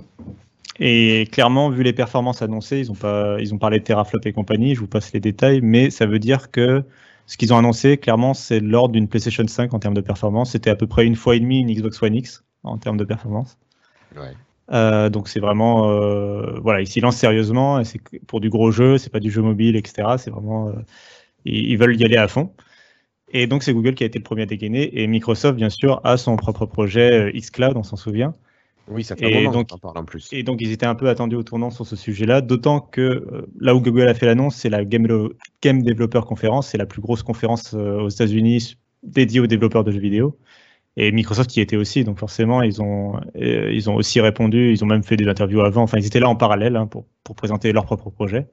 [0.79, 4.33] Et clairement, vu les performances annoncées, ils ont, pas, ils ont parlé de teraflop et
[4.33, 6.83] compagnie, je vous passe les détails, mais ça veut dire que
[7.27, 10.51] ce qu'ils ont annoncé, clairement, c'est l'ordre d'une PlayStation 5 en termes de performance.
[10.51, 13.05] C'était à peu près une fois et demie une Xbox One X en termes de
[13.05, 13.57] performance.
[14.15, 14.33] Ouais.
[14.71, 18.71] Euh, donc c'est vraiment, euh, voilà, ils s'y lancent sérieusement, et c'est pour du gros
[18.71, 20.15] jeu, c'est pas du jeu mobile, etc.
[20.17, 20.73] C'est vraiment, euh,
[21.45, 22.51] ils, ils veulent y aller à fond.
[23.33, 25.99] Et donc c'est Google qui a été le premier à dégainer, et Microsoft, bien sûr,
[26.03, 28.33] a son propre projet euh, xCloud, on s'en souvient.
[28.87, 30.29] Oui, ça fait Et un moment donc- en parle en plus.
[30.31, 33.47] Et donc, ils étaient un peu attendus au tournant sur ce sujet-là, d'autant que euh,
[33.59, 35.07] là où Google a fait l'annonce, c'est la Game,
[35.63, 39.91] Game Developer Conference, c'est la plus grosse conférence euh, aux États-Unis dédiée aux développeurs de
[39.91, 40.37] jeux vidéo.
[40.97, 44.87] Et Microsoft y était aussi, donc forcément, ils ont, ils ont aussi répondu, ils ont
[44.87, 47.73] même fait des interviews avant, enfin, ils étaient là en parallèle hein, pour, pour présenter
[47.73, 48.47] leur propre projet.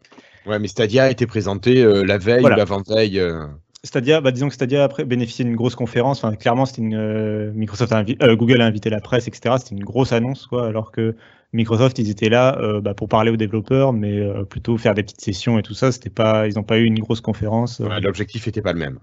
[0.47, 2.57] Ouais, mais Stadia a été présenté euh, la veille Voilà.
[2.57, 3.19] ou l'avant-veille.
[3.21, 3.47] euh,
[3.85, 6.23] Stadia, bah, disons que Stadia après bénéficiait d'une grosse conférence.
[6.23, 9.57] Enfin, clairement, c'était une euh, Microsoft, a Google a invité la presse, etc.
[9.59, 10.67] C'était une grosse annonce, quoi.
[10.69, 11.17] Alors que
[11.53, 15.59] Microsoft, ils étaient là bah, pour parler aux développeurs, mais plutôt faire des petites sessions
[15.59, 15.91] et tout ça.
[15.93, 17.81] C'était pas, ils n'ont pas eu une grosse conférence.
[17.81, 18.99] ouais, L'objectif n'était pas le même.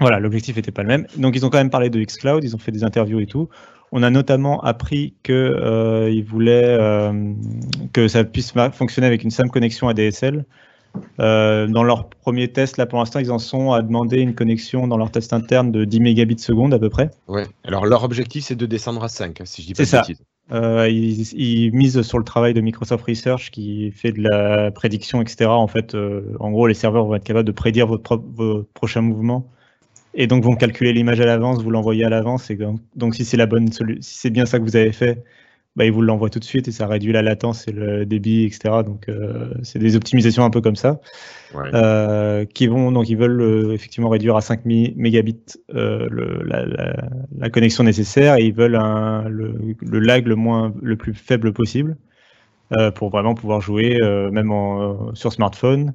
[0.00, 1.06] voilà, l'objectif n'était pas le même.
[1.18, 3.48] Donc, ils ont quand même parlé de xCloud, ils ont fait des interviews et tout.
[3.92, 7.12] On a notamment appris que euh, ils voulaient euh,
[7.92, 10.46] que ça puisse fonctionner avec une simple connexion ADSL.
[11.20, 14.86] Euh, dans leur premier test, là pour l'instant, ils en sont à demander une connexion
[14.86, 17.10] dans leur test interne de 10 mégabits seconde à peu près.
[17.28, 17.46] Ouais.
[17.64, 20.00] Alors, leur objectif, c'est de descendre à 5, hein, si je dis pas de ça.
[20.00, 20.22] bêtises.
[20.52, 25.22] Euh, ils, ils misent sur le travail de Microsoft Research qui fait de la prédiction,
[25.22, 25.46] etc.
[25.46, 28.62] En fait, euh, en gros, les serveurs vont être capables de prédire votre, pro- vos
[28.74, 29.46] prochains mouvements
[30.12, 32.50] et donc vont calculer l'image à l'avance, vous l'envoyez à l'avance.
[32.50, 35.24] Et donc, donc, si c'est la bonne si c'est bien ça que vous avez fait,
[35.76, 38.44] bah, ils vous l'envoient tout de suite et ça réduit la latence et le débit,
[38.44, 38.82] etc.
[38.84, 41.00] Donc, euh, c'est des optimisations un peu comme ça
[41.54, 41.70] Ouais.
[41.74, 45.38] euh, qui vont donc ils veulent euh, effectivement réduire à 5 mi- mégabits
[45.74, 47.08] euh, le- la, la-
[47.38, 51.52] la connexion nécessaire et ils veulent un, le, le lag le moins le plus faible
[51.52, 51.96] possible
[52.78, 55.94] euh, pour vraiment pouvoir jouer euh, même en, euh, sur smartphone.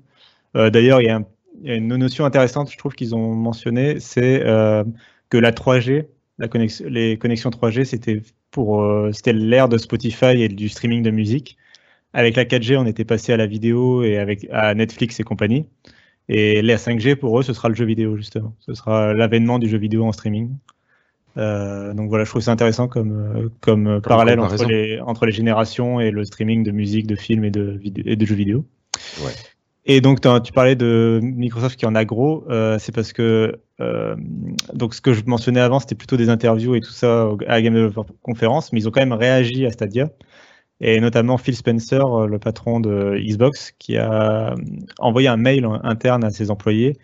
[0.57, 1.25] Euh, D'ailleurs, il y, a un-
[1.61, 4.83] il y a une notion intéressante, je trouve qu'ils ont mentionné, c'est euh,
[5.29, 10.41] que la 3G, la connexion, les connexions 3G, c'était pour euh, c'était l'ère de Spotify
[10.41, 11.57] et du streaming de musique.
[12.13, 15.65] Avec la 4G, on était passé à la vidéo et avec à Netflix et compagnie.
[16.27, 18.55] Et la 5G, pour eux, ce sera le jeu vidéo, justement.
[18.59, 20.51] Ce sera l'avènement du jeu vidéo en streaming.
[21.37, 25.31] Euh, donc voilà, je trouve ça intéressant comme, euh, comme, parallèle entre les, entre les
[25.31, 28.65] générations et le streaming de musique, de films et de, vidé- et de jeux vidéo.
[29.23, 29.31] Ouais.
[29.85, 34.15] Et donc, tu parlais de Microsoft qui en a gros, euh, c'est parce que euh,
[34.73, 37.61] donc ce que je mentionnais avant, c'était plutôt des interviews et tout ça à la
[37.61, 40.09] Game Developer Conference, mais ils ont quand même réagi à Stadia.
[40.81, 44.55] Et notamment Phil Spencer, euh, le patron de Xbox, qui a euh,
[44.99, 46.97] envoyé un mail interne à ses employés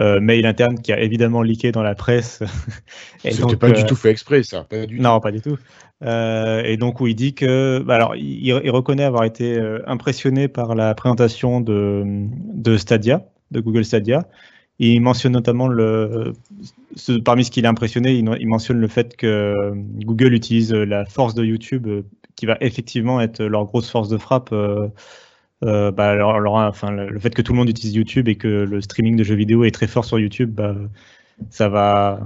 [0.00, 2.42] euh, mail interne qui a évidemment leaké dans la presse.
[3.18, 4.66] C'était pas du tout fait exprès, ça.
[4.90, 5.58] non, pas du tout.
[6.02, 10.94] et donc où il dit que, bah, alors, il, reconnaît avoir été impressionné par la
[10.94, 12.04] présentation de,
[12.54, 14.26] de Stadia, de Google Stadia.
[14.84, 16.32] Il mentionne notamment le,
[17.24, 19.72] parmi ce qui l'a impressionné, il, mentionne le fait que
[20.04, 21.88] Google utilise la force de YouTube,
[22.34, 24.52] qui va effectivement être leur grosse force de frappe
[25.64, 28.80] euh, bah, alors, enfin, le fait que tout le monde utilise YouTube et que le
[28.80, 30.74] streaming de jeux vidéo est très fort sur YouTube, bah,
[31.50, 32.20] ça, va,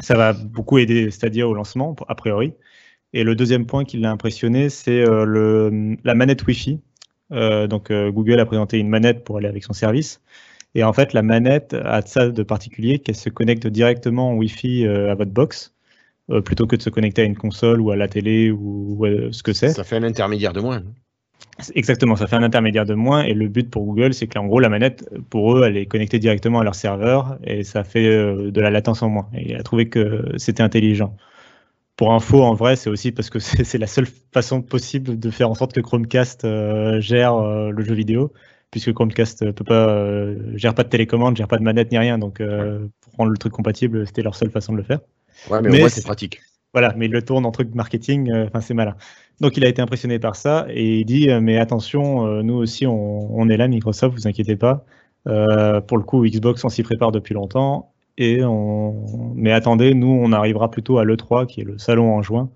[0.00, 2.52] ça va beaucoup aider Stadia au lancement, a priori.
[3.12, 6.80] Et le deuxième point qui l'a impressionné, c'est euh, la manette Wi-Fi.
[7.32, 10.20] Euh, donc Google a présenté une manette pour aller avec son service.
[10.74, 14.86] Et en fait, la manette a ça de particulier qu'elle se connecte directement en Wi-Fi
[14.86, 15.74] à votre box,
[16.44, 19.52] plutôt que de se connecter à une console ou à la télé ou, ce que
[19.52, 19.68] c'est.
[19.68, 20.82] Ça fait un intermédiaire de moins.
[21.74, 24.46] Exactement, ça fait un intermédiaire de moins et le but pour Google, c'est que en
[24.46, 28.06] gros la manette, pour eux, elle est connectée directement à leur serveur et ça fait
[28.06, 29.28] euh, de la latence en moins.
[29.34, 31.16] Et il a trouvé que c'était intelligent.
[31.96, 35.50] Pour info, en vrai, c'est aussi parce que c'est la seule façon possible de faire
[35.50, 38.32] en sorte que Chromecast euh, gère euh, le jeu vidéo,
[38.72, 42.18] puisque Chromecast peut pas gère pas de télécommande, gère pas de manette ni rien.
[42.18, 44.98] Donc pour rendre le truc compatible, c'était leur seule façon de le faire.
[45.48, 46.40] Ouais, mais, mais c'est pratique.
[46.72, 48.96] Voilà, mais il le tourne en truc marketing, enfin c'est malin.
[49.42, 52.54] Donc il a été impressionné par ça et il dit euh, mais attention, euh, nous
[52.54, 54.84] aussi on, est là, Microsoft, vous inquiétez pas.
[55.26, 59.32] Euh, pour le coup, Xbox on s'y prépare depuis longtemps et on...
[59.34, 62.50] mais attendez, nous on arrivera plutôt à l'E3 qui est le salon en juin.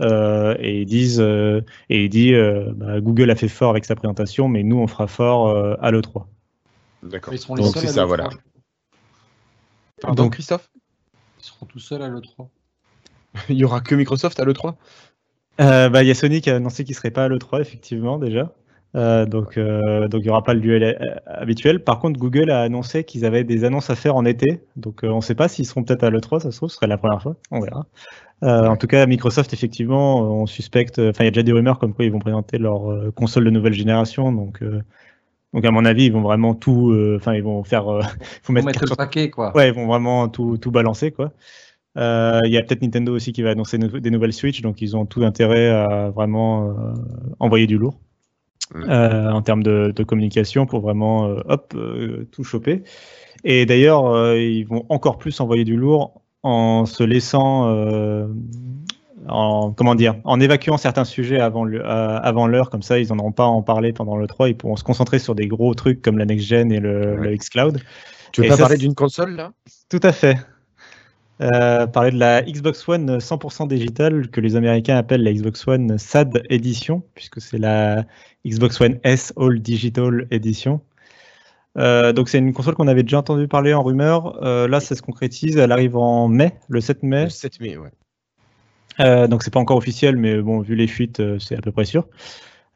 [0.00, 1.64] Et ils disent et
[2.04, 2.32] il dit
[2.74, 5.48] bah, Google a fait fort avec sa présentation, mais nous on fera fort
[5.80, 6.26] à l'E3.
[7.02, 7.34] D'accord.
[7.56, 8.30] Donc c'est ça, voilà.
[10.00, 10.68] Pardon, Christophe?
[11.40, 12.48] Ils seront tout seuls à l'E3.
[13.48, 14.74] il y aura que Microsoft à l'E3
[15.60, 18.18] euh, bah, il y a Sony qui a annoncé qu'il serait pas à l'E3, effectivement,
[18.18, 18.52] déjà.
[18.94, 21.82] Euh, donc, euh, donc il n'y aura pas le duel habituel.
[21.82, 24.60] Par contre, Google a annoncé qu'ils avaient des annonces à faire en été.
[24.76, 26.86] Donc, on ne sait pas s'ils seront peut-être à l'E3, ça se trouve, ce serait
[26.86, 27.36] la première fois.
[27.50, 27.86] On verra.
[28.42, 30.98] En tout cas, Microsoft, effectivement, on suspecte.
[30.98, 33.50] Enfin, il y a déjà des rumeurs comme quoi ils vont présenter leur console de
[33.50, 34.32] nouvelle génération.
[34.32, 34.62] Donc,
[35.54, 36.92] donc à mon avis, ils vont vraiment tout.
[37.16, 37.84] Enfin, ils vont faire.
[38.42, 39.56] Faut mettre, le paquet, quoi.
[39.56, 41.32] Ouais, ils vont vraiment tout, tout balancer, quoi.
[41.98, 44.96] Euh, il y a peut-être Nintendo aussi qui va annoncer des nouvelles Switch, donc ils
[44.96, 46.94] ont tout intérêt à vraiment euh,
[47.38, 48.00] envoyer du lourd.
[48.74, 51.74] Euh, en termes de, communication pour vraiment hop
[52.30, 52.82] tout choper.
[53.44, 57.70] Et d'ailleurs, ils vont encore plus envoyer du lourd en se laissant,
[59.28, 63.32] en comment dire, en évacuant certains sujets avant avant l'heure, comme ça ils n'en auront
[63.32, 66.02] pas à en parler pendant le 3, ils pourront se concentrer sur des gros trucs
[66.02, 67.80] comme la next gen et le, le xCloud.
[68.32, 69.52] Tu veux pas parler d'une console là?
[69.90, 70.38] Tout à fait.
[71.42, 75.98] Euh, parler de la Xbox One 100% digital que les Américains appellent la Xbox One
[75.98, 78.04] SAD Edition, puisque c'est la
[78.46, 80.80] Xbox One S All Digital Edition.
[81.78, 84.40] Euh, donc c'est une console qu'on avait déjà entendu parler en rumeur.
[84.44, 85.56] Euh, là, ça se concrétise.
[85.56, 87.24] Elle arrive en mai, le 7 mai.
[87.24, 87.90] Le 7 mai, ouais.
[89.26, 92.06] Donc c'est pas encore officiel, mais bon, vu les fuites, c'est à peu près sûr.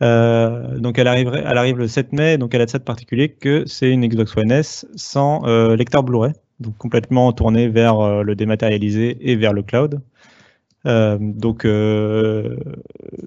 [0.00, 3.28] donc elle, arriverait, elle arrive le 7 mai, donc elle a de ça de particulier
[3.28, 5.44] que c'est une Xbox One S sans
[5.74, 10.00] lecteur Blu-ray donc complètement tourné vers euh, le dématérialisé et vers le cloud.
[10.86, 12.57] Euh, donc, euh,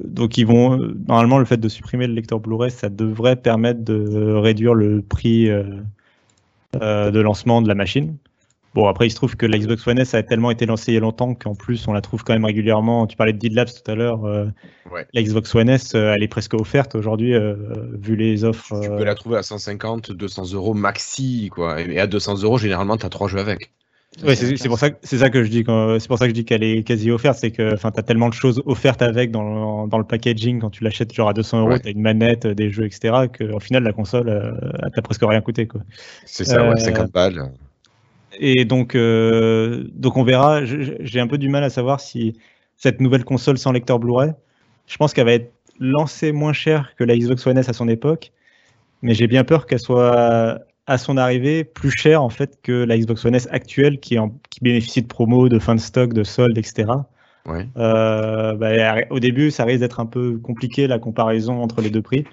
[0.04, 0.78] donc ils vont
[1.08, 5.50] normalement le fait de supprimer le lecteur Blu-ray, ça devrait permettre de réduire le prix
[6.74, 8.16] de lancement de la machine.
[8.80, 10.94] Bon, après, il se trouve que la Xbox One S a tellement été lancée il
[10.94, 13.08] y a longtemps qu'en plus, on la trouve quand même régulièrement.
[13.08, 14.24] Tu parlais de Did Labs tout à l'heure.
[14.24, 14.46] Euh,
[15.12, 17.56] la Xbox One S, euh, elle est presque offerte aujourd'hui, euh,
[18.00, 18.80] vu les offres.
[18.82, 21.82] Tu peux la trouver à 150, 200 euros maxi, quoi.
[21.82, 23.70] Et à 200 euros, généralement, tu as trois jeux avec.
[24.24, 25.66] C'est pour ça, c'est ça que je dis.
[26.00, 28.30] C'est pour ça que je dis qu'elle est quasi offerte, c'est que, enfin, t'as tellement
[28.30, 31.78] de choses offertes avec dans, dans le packaging quand tu l'achètes genre à 200 euros,
[31.78, 33.28] t'as une manette, des jeux, etc.
[33.38, 34.30] Qu'au final, la console,
[34.82, 35.82] elle t'a presque rien coûté, quoi.
[36.26, 37.52] C'est ça, ouais, 50 balles.
[38.40, 40.64] Et donc, euh, donc on verra.
[40.66, 42.38] J'ai un peu du mal à savoir si
[42.78, 44.32] cette nouvelle console sans lecteur Blu-ray,
[44.88, 47.90] je pense qu'elle va être lancée moins cher que la Xbox One S à son
[47.90, 48.32] époque,
[49.02, 52.98] mais j'ai bien peur qu'elle soit à son arrivée plus chère en fait que la
[52.98, 54.18] Xbox One S actuelle qui,
[54.50, 56.88] qui bénéficie de promos, de fin de stock, de soldes, etc.
[57.78, 62.02] Euh, bah, au début, ça risque d'être un peu compliqué la comparaison entre les deux
[62.02, 62.26] prix.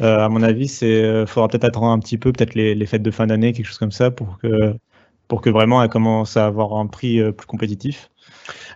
[0.00, 3.02] Euh, à mon avis, c'est faudra peut-être attendre un petit peu, peut-être les, les, fêtes
[3.02, 4.74] de fin d'année, quelque chose comme ça, pour que
[5.28, 8.10] pour que vraiment elle commence à avoir un prix euh, plus compétitif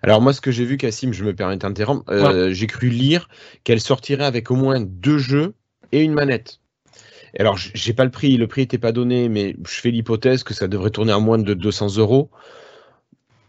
[0.02, 3.28] alors moi, ce que j'ai vu, Cassim, je me permets d'interrompre, euh, j'ai cru lire
[3.64, 5.54] qu'elle sortirait avec au moins deux jeux
[5.92, 6.60] et une manette.
[7.38, 10.54] Alors, j'ai pas le prix, le prix n'était pas donné, mais je fais l'hypothèse que
[10.54, 12.30] ça devrait tourner à moins de 200 euros.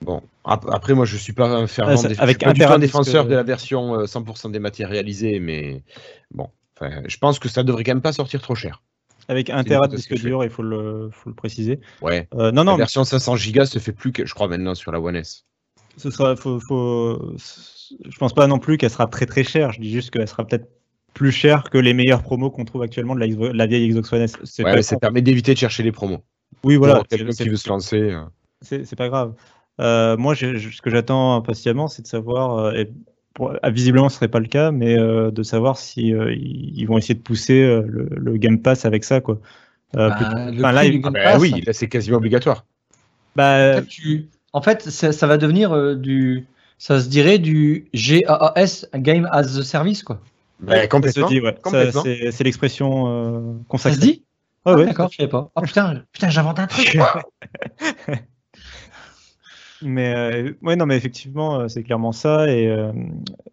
[0.02, 4.48] Bon, après, moi, je suis pas un fervent, avec un, défenseur de la version 100%
[4.48, 5.84] euh, dématérialisée, mais
[6.32, 6.50] bon,
[6.82, 8.82] je pense que ça devrait quand même pas sortir trop cher.
[9.30, 11.80] Avec un Tera de disque dur, il faut le, faut le préciser.
[12.02, 12.28] Ouais.
[12.34, 14.74] Euh, non, non, la mais version 500 Go se fait plus que, je crois, maintenant
[14.74, 15.46] sur la One S.
[15.98, 19.72] ce sera, faut, faut- je pense pas non plus qu'elle sera très très chère.
[19.72, 20.68] Je dis juste qu'elle sera peut-être
[21.14, 23.20] plus chère que les meilleures promos qu'on trouve actuellement de
[23.54, 24.36] la, vieille Xbox One S.
[24.60, 26.24] Ouais, mais ça permet d'éviter de chercher les promos.
[26.64, 26.96] Oui, voilà.
[26.96, 28.00] Pour quelqu'un qui veut se lancer.
[28.12, 28.24] euh.
[28.62, 29.36] C'est pas grave.
[29.80, 32.90] Euh, moi, je- ce que j'attends impatiemment, c'est de savoir, euh, et
[33.34, 36.86] pour- ah, visiblement ce serait pas le cas, mais euh, de savoir si euh, ils
[36.86, 39.40] vont essayer de pousser euh, le, le Game Pass avec ça, quoi.
[39.96, 42.18] Euh, Bah, plutôt- le enfin, là, il- Ah Game bah Pass, oui, là c'est quasiment
[42.18, 42.66] obligatoire.
[43.36, 46.46] bah, en fait, tu- en fait, ça, ça va devenir euh, du.
[46.78, 50.22] Ça se dirait du GAAS, Game as a Service, quoi.
[50.62, 51.28] Bah, ça se complètement.
[51.28, 51.56] dit, ouais.
[51.62, 52.04] Complètement.
[52.04, 53.96] C'est c'est l'expression euh, Ça consacrée.
[53.96, 54.24] se dit?
[54.66, 54.86] Ah, ouais.
[54.86, 55.50] D'accord, je savais pas.
[55.56, 56.98] Oh putain, putain j'invente un truc.
[59.82, 62.52] Mais euh, ouais, non, mais effectivement, euh, c'est clairement ça.
[62.52, 62.92] Et euh,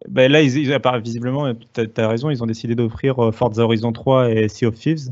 [0.09, 4.31] bah, là, ils, ils- visiblement, tu as, raison, ils ont décidé d'offrir Forza Horizon 3
[4.31, 5.11] et Sea of Thieves.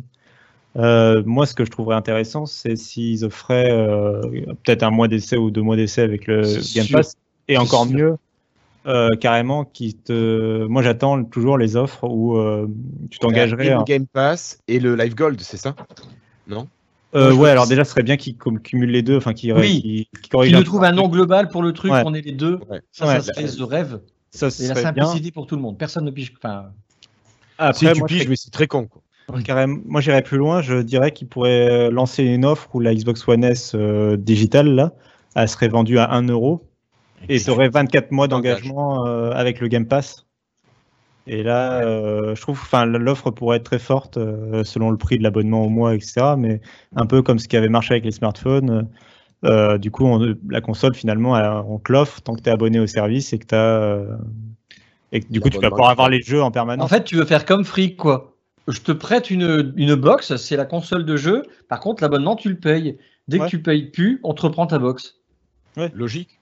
[0.76, 4.20] Euh, moi, ce que je trouverais intéressant, c'est s'ils offraient euh,
[4.64, 6.98] peut-être un mois d'essai ou deux mois d'essai avec le Game sûr.
[6.98, 7.14] Pass.
[7.46, 8.16] Et encore mieux,
[8.86, 10.64] euh, carrément, qui te.
[10.66, 12.66] Moi, j'attends toujours les offres où euh,
[13.10, 13.76] tu t'engagerais.
[13.76, 15.76] le Game Pass et le Live Gold, c'est ça?
[16.48, 16.66] Non?
[17.14, 20.08] Euh, ouais, alors déjà, ce serait bien qu'ils cum- cumulent les deux, enfin, qu'ils Oui.
[20.22, 22.02] Qui un nom global pour le truc, Ouais.
[22.04, 22.58] on est les deux.
[22.68, 22.80] Ouais.
[22.90, 23.20] Ça, Ouais.
[23.20, 24.00] ça serait rêve.
[24.30, 25.04] Ça Et la serait bien.
[25.04, 25.78] simplicité pour tout le monde.
[25.78, 26.34] Personne ne pige.
[26.42, 26.66] Enfin,
[27.72, 28.86] Si Après, tu moi, je piges, mais c'est très con.
[28.88, 29.00] Quoi.
[29.42, 33.26] Carrément, moi j'irais plus loin, je dirais qu'ils pourraient lancer une offre où la Xbox
[33.28, 34.92] One S euh, digitale, là,
[35.36, 36.62] elle serait vendue à 1 euro
[37.28, 40.26] et tu aurais 24 mois d'engagement euh, avec le Game Pass.
[41.26, 45.16] Et là, euh, je trouve enfin l'offre pourrait être très forte euh, selon le prix
[45.16, 46.34] de l'abonnement au mois, etc.
[46.36, 46.60] Mais
[46.96, 48.88] un peu comme ce qui avait marché avec les smartphones.
[49.44, 52.52] euh, du coup, on- la console, finalement, elle- on te l'offre tant que tu es
[52.52, 54.00] abonné au service et que tu as.
[55.12, 56.84] et que, du coup, tu vas pouvoir avoir les jeux en permanence.
[56.84, 58.34] en fait, tu veux faire comme Free, quoi.
[58.68, 61.42] Je te prête une, une box, c'est la console de jeu.
[61.68, 62.96] Par contre, l'abonnement, tu le payes.
[63.28, 63.44] Dès Ouais.
[63.46, 65.16] que tu payes plus, on te reprend ta box.
[65.92, 66.40] Logique.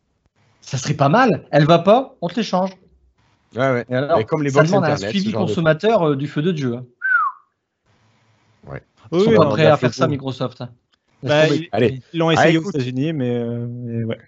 [0.61, 1.45] Ça serait pas mal.
[1.51, 2.71] Elle va pas, on te l'échange.
[3.55, 3.85] Ouais, ouais.
[3.89, 6.53] Et alors, Mais comme les ça demande un suivi de consommateur euh, du feu de
[6.53, 6.75] Dieu.
[6.75, 6.85] hein.
[8.67, 8.79] Oui,
[9.13, 10.61] Ils sont oui, pas non, prêts bah, à faire ça, Microsoft.
[10.61, 10.71] hein.
[11.25, 12.01] Bah, ils- Allez.
[12.13, 12.69] Ils l'ont Ah, essayé aux.
[12.69, 14.19] États-Unis, mais, euh, ouais.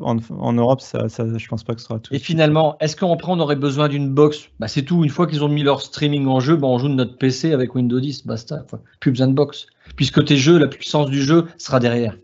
[0.00, 2.12] En, Europe, ça, ça, je pense pas que ce sera tout.
[2.14, 4.48] Et finalement, est-ce qu'après on aurait besoin d'une box?
[4.60, 5.02] Bah, C'est tout.
[5.02, 7.52] Une fois qu'ils ont mis leur streaming en jeu, bah, on joue de notre PC
[7.54, 8.66] avec Windows 10, basta.
[8.68, 8.80] quoi.
[9.00, 9.66] Plus besoin de box.
[9.96, 12.16] Puisque tes jeux, la puissance du jeu sera derrière.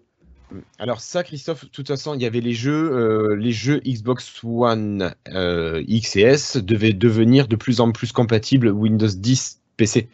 [0.79, 4.43] Alors ça, Christophe, de toute façon, il y avait les jeux, euh, les jeux Xbox
[4.45, 10.09] One euh, X et S devaient devenir de plus en plus compatibles Windows 10 PC.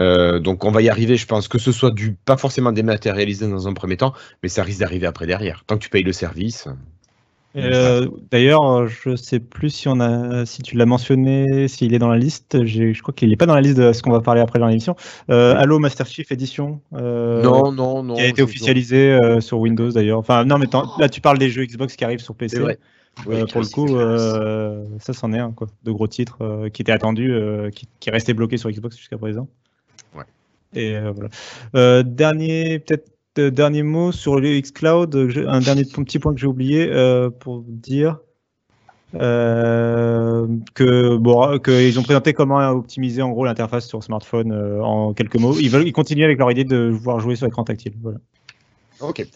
[0.00, 3.48] Euh, donc on va y arriver, je pense que ce soit du pas forcément dématérialisé
[3.48, 4.12] dans un premier temps,
[4.42, 5.64] mais ça risque d'arriver après derrière.
[5.66, 6.66] Tant que tu payes le service.
[7.56, 12.08] Euh, D'ailleurs, je sais plus si on a, si tu l'as mentionné, s'il est dans
[12.08, 12.64] la liste.
[12.64, 14.66] Je crois qu'il n'est pas dans la liste de ce qu'on va parler après dans
[14.66, 14.96] l'émission.
[15.30, 16.80] Euh, Halo Master Chief Edition.
[16.94, 18.14] euh, non, non, non.
[18.14, 20.18] Qui a été officialisé euh, sur Windows d'ailleurs.
[20.18, 20.66] Enfin, non, mais
[20.98, 22.56] là, tu parles des jeux Xbox qui arrivent sur PC.
[22.56, 22.78] C'est vrai.
[23.26, 26.82] Oui, pour le coup, euh, ça c'en est un quoi, de gros titres euh, qui
[26.82, 29.46] étaient attendus, euh, qui, qui restaient bloqués sur Xbox jusqu'à présent.
[30.16, 30.24] Ouais.
[30.74, 31.30] Et euh, voilà.
[31.76, 35.14] Euh, dernier, peut-être dernier mot sur le xCloud.
[35.14, 38.18] euh, Un dernier petit point que j'ai oublié euh, pour dire
[39.14, 45.12] euh, que bon, qu'ils ont présenté comment optimiser en gros l'interface sur smartphone euh, en
[45.14, 45.54] quelques mots.
[45.58, 47.92] Ils veulent, ils continuent avec leur idée de pouvoir jouer sur écran tactile.
[48.02, 48.18] Voilà.
[49.00, 49.26] Ok.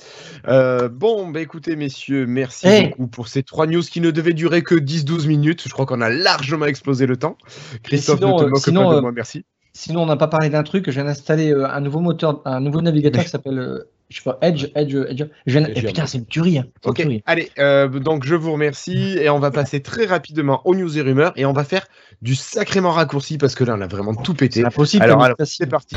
[0.46, 2.88] Euh, bon, bah écoutez, messieurs, merci Hey.
[2.90, 5.64] beaucoup pour ces trois news qui ne devaient durer que 10-12 minutes.
[5.66, 7.36] Je crois qu'on a largement explosé le temps.
[7.82, 9.44] Christophe, sinon, ne te euh, moque sinon, pas de euh, moi, merci.
[9.78, 10.86] Sinon, on n'a pas parlé d'un truc.
[10.86, 14.22] Je viens d'installer euh, un nouveau moteur, un nouveau navigateur qui s'appelle euh, je sais
[14.24, 14.66] pas, Edge.
[14.74, 15.24] Edge, Edge.
[15.46, 16.58] Je viens- putain, c'est une tuerie.
[16.58, 16.64] hein.
[16.84, 17.22] Une Ok, tuerie.
[17.26, 21.02] allez, euh, donc je vous remercie et on va passer très rapidement aux news et
[21.02, 21.86] rumeurs et on va faire
[22.22, 24.60] du sacrément raccourci parce que là on a vraiment tout pété.
[24.62, 25.04] C'est impossible.
[25.04, 25.94] Alors, alors, c'est parti.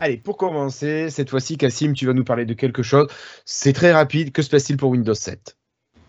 [0.00, 3.06] Allez, pour commencer, cette fois-ci, Cassim, tu vas nous parler de quelque chose.
[3.44, 4.32] C'est très rapide.
[4.32, 5.56] Que se passe-t-il pour Windows 7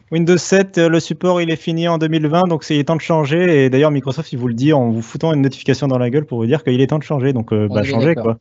[0.09, 3.65] Windows 7, euh, le support il est fini en 2020, donc c'est temps de changer.
[3.65, 6.25] Et d'ailleurs, Microsoft il vous le dit en vous foutant une notification dans la gueule
[6.25, 7.33] pour vous dire qu'il est temps de changer.
[7.33, 8.23] Donc, euh, bah, d'accord.
[8.23, 8.37] quoi.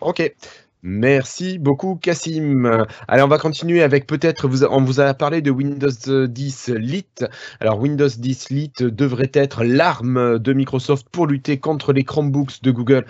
[0.00, 0.34] Ok.
[0.82, 2.86] Merci beaucoup, Cassim.
[3.08, 7.24] Allez, on va continuer avec peut-être, on vous a parlé de Windows 10 Lite.
[7.60, 12.70] Alors, Windows 10 Lite devrait être l'arme de Microsoft pour lutter contre les Chromebooks de
[12.70, 13.04] Google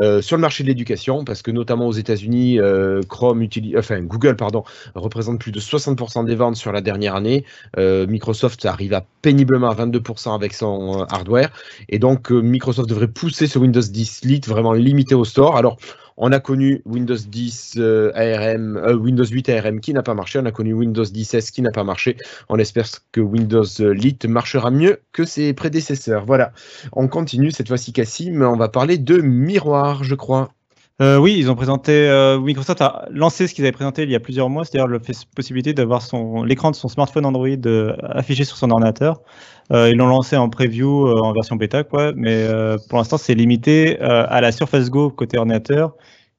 [0.00, 4.00] euh, sur le marché de l'éducation, parce que notamment aux États-Unis, euh, Chrome utilise, enfin
[4.00, 4.64] Google, pardon,
[4.94, 7.44] représente plus de 60% des ventes sur la dernière année.
[7.78, 11.50] Euh, Microsoft arrive à péniblement à 22% avec son hardware,
[11.88, 15.56] et donc Microsoft devrait pousser ce Windows 10 Lite vraiment limité au store.
[15.56, 15.76] Alors
[16.22, 20.38] On a connu Windows 10 euh, ARM, euh, Windows 8 ARM qui n'a pas marché.
[20.38, 22.18] On a connu Windows 10 S qui n'a pas marché.
[22.50, 26.26] On espère que Windows Lite marchera mieux que ses prédécesseurs.
[26.26, 26.52] Voilà.
[26.92, 28.42] On continue cette fois-ci, Cassim.
[28.42, 30.52] On va parler de miroir, je crois.
[31.00, 31.92] Euh, oui, ils ont présenté.
[31.92, 34.98] Euh, Microsoft a lancé ce qu'ils avaient présenté il y a plusieurs mois, c'est-à-dire la
[35.34, 39.22] possibilité d'avoir son l'écran de son smartphone Android euh, affiché sur son ordinateur.
[39.70, 42.46] ils l'ont lancé en preview en version bêta, quoi, mais
[42.88, 45.94] pour l'instant c'est limité à la Surface Go côté ordinateur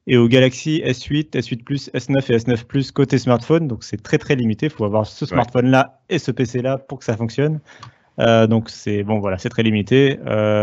[0.07, 3.67] et au Galaxy S8, S8 Plus, S9 et S9 Plus côté smartphone.
[3.67, 4.65] Donc c'est très très limité.
[4.67, 7.61] Il faut avoir ce smartphone-là et ce PC-là pour que ça fonctionne.
[8.19, 10.19] donc c'est bon, voilà, c'est très limité,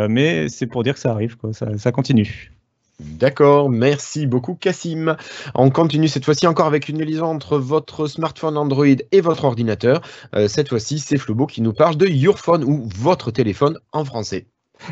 [0.08, 2.52] mais c'est pour dire que ça arrive, quoi, ça, ça continue.
[3.00, 5.16] D'accord, merci beaucoup Cassim.
[5.54, 10.00] On continue cette fois-ci encore avec une liaison entre votre smartphone Android et votre ordinateur.
[10.34, 14.04] Euh, cette fois-ci, c'est Flobo qui nous parle de Your Phone ou votre téléphone en
[14.04, 14.46] français.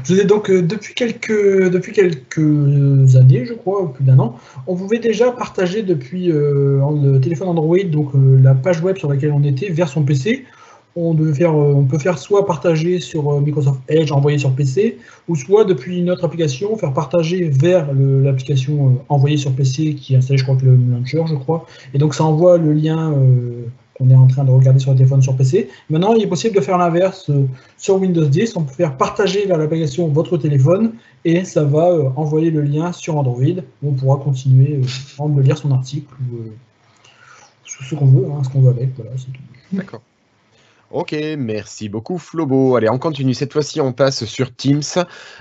[0.04, 1.36] Je vous ai donc euh, depuis, quelques,
[3.16, 4.38] années, je crois, plus d'un an,
[4.68, 9.32] on pouvait déjà partager depuis euh, le téléphone Android donc la page web sur laquelle
[9.32, 10.44] on était vers son PC
[10.96, 15.64] euh, on peut faire soit partager sur euh, Microsoft Edge, envoyer sur PC, ou soit
[15.64, 20.38] depuis une autre application, faire partager vers l'application euh, envoyée sur PC qui est installée,
[20.38, 21.66] je crois, le launcher, je crois.
[21.92, 23.14] Et donc ça envoie le lien
[23.94, 25.68] qu'on est en train de regarder sur le téléphone sur PC.
[25.90, 27.30] Maintenant, il est possible de faire l'inverse
[27.78, 28.56] sur Windows 10.
[28.56, 30.92] On peut faire partager vers l'application votre téléphone
[31.24, 33.62] et ça va envoyer le lien sur Android.
[33.82, 34.80] On pourra continuer
[35.18, 36.36] de lire son article ou
[37.64, 38.90] ce qu'on veut, hein, ce qu'on veut avec.
[38.96, 39.12] Voilà,
[39.72, 40.00] D'accord.
[40.92, 42.76] Ok, merci beaucoup Flobo.
[42.76, 43.34] Allez, on continue.
[43.34, 44.82] Cette fois-ci, on passe sur Teams.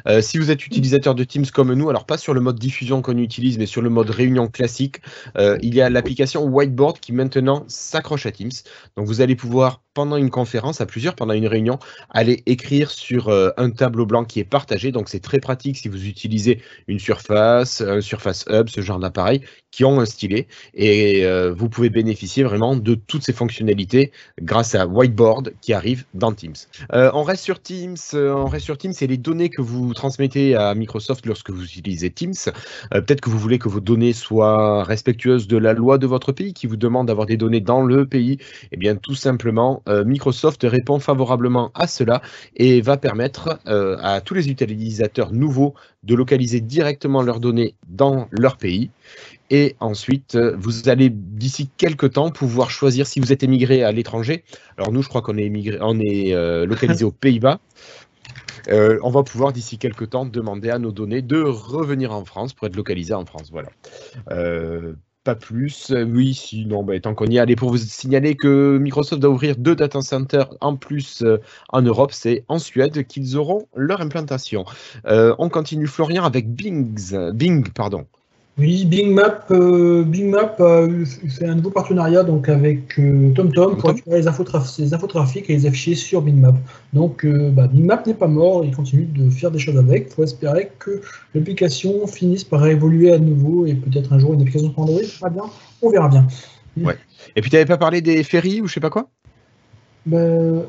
[0.07, 3.03] Euh, si vous êtes utilisateur de Teams comme nous, alors pas sur le mode diffusion
[3.03, 5.01] qu'on utilise, mais sur le mode réunion classique,
[5.37, 8.49] euh, il y a l'application Whiteboard qui maintenant s'accroche à Teams.
[8.97, 11.77] Donc vous allez pouvoir pendant une conférence, à plusieurs, pendant une réunion,
[12.09, 14.91] aller écrire sur euh, un tableau blanc qui est partagé.
[14.91, 19.41] Donc c'est très pratique si vous utilisez une surface, un Surface Hub, ce genre d'appareil,
[19.69, 20.47] qui ont un stylet.
[20.73, 21.25] Et
[21.55, 26.55] vous pouvez bénéficier vraiment de toutes ces fonctionnalités grâce à Whiteboard qui arrive dans Teams.
[26.93, 30.55] Euh, on reste sur Teams, on reste sur Teams et les données que vous transmettez
[30.55, 32.33] à Microsoft lorsque vous utilisez Teams.
[32.91, 36.53] Peut-être que vous voulez que vos données soient respectueuses de la loi de votre pays
[36.53, 38.37] qui vous demande d'avoir des données dans le pays.
[38.71, 42.21] Eh bien, tout simplement, euh, Microsoft répond favorablement à cela
[42.55, 45.73] et va permettre euh, à tous les utilisateurs nouveaux
[46.03, 48.91] de localiser directement leurs données dans leur pays.
[49.49, 53.91] Et ensuite, euh, vous allez d'ici quelques temps pouvoir choisir si vous êtes émigré à
[53.91, 54.43] l'étranger.
[54.77, 56.33] Alors nous, je crois qu'on est émigré, on est
[56.65, 57.59] localisé aux Pays-Bas.
[58.69, 62.67] on va pouvoir d'ici quelques temps demander à nos données de revenir en France pour
[62.67, 63.49] être localisé en France.
[63.51, 63.69] Voilà
[65.25, 65.91] pas plus.
[65.91, 69.21] Euh, oui, si, non, bah, tant qu'on y est, allez, pour vous signaler que Microsoft
[69.21, 73.67] va ouvrir deux data centers en plus euh, en Europe, c'est en Suède qu'ils auront
[73.75, 74.63] leur implantation.
[75.07, 77.67] Euh, on continue, Florian, avec Bing's, Bing.
[77.73, 78.05] Pardon.
[78.57, 80.87] Oui, Bing Map, euh, Map a
[81.29, 84.45] fait un nouveau partenariat donc avec euh, TomTom pour récupérer les infos,
[84.79, 86.53] les trafic et les afficher sur Bing Map.
[86.93, 90.07] Donc euh, bah, Map n'est pas mort, il continue de faire des choses avec.
[90.09, 91.01] Il faut espérer que
[91.33, 95.29] l'application finisse par évoluer à nouveau et peut-être un jour une application pour Android, pas
[95.29, 95.43] bien,
[95.81, 96.25] on verra bien.
[96.77, 96.97] Ouais.
[97.35, 99.09] Et puis tu n'avais pas parlé des ferries ou je sais pas quoi?
[100.05, 100.17] Bah,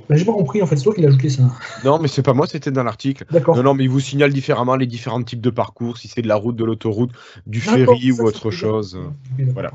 [0.09, 1.43] bah, j'ai pas compris, en fait, c'est toi qui l'as ajouté ça.
[1.84, 3.24] Non, mais c'est pas moi, c'était dans l'article.
[3.30, 3.57] D'accord.
[3.57, 6.28] Non, non, mais il vous signale différemment les différents types de parcours, si c'est de
[6.28, 7.11] la route, de l'autoroute,
[7.47, 8.99] du ferry ou autre chose.
[9.53, 9.72] voilà.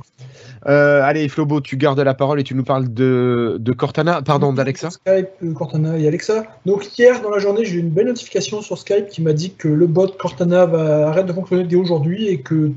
[0.68, 4.54] Euh, allez, Flobo, tu gardes la parole et tu nous parles de, de Cortana, pardon,
[4.54, 4.92] d'Alexa.
[4.92, 6.44] Skype, euh, Cortana et Alexa.
[6.66, 9.54] Donc, hier, dans la journée, j'ai eu une belle notification sur Skype qui m'a dit
[9.54, 12.72] que le bot Cortana va arrêter de fonctionner dès aujourd'hui et que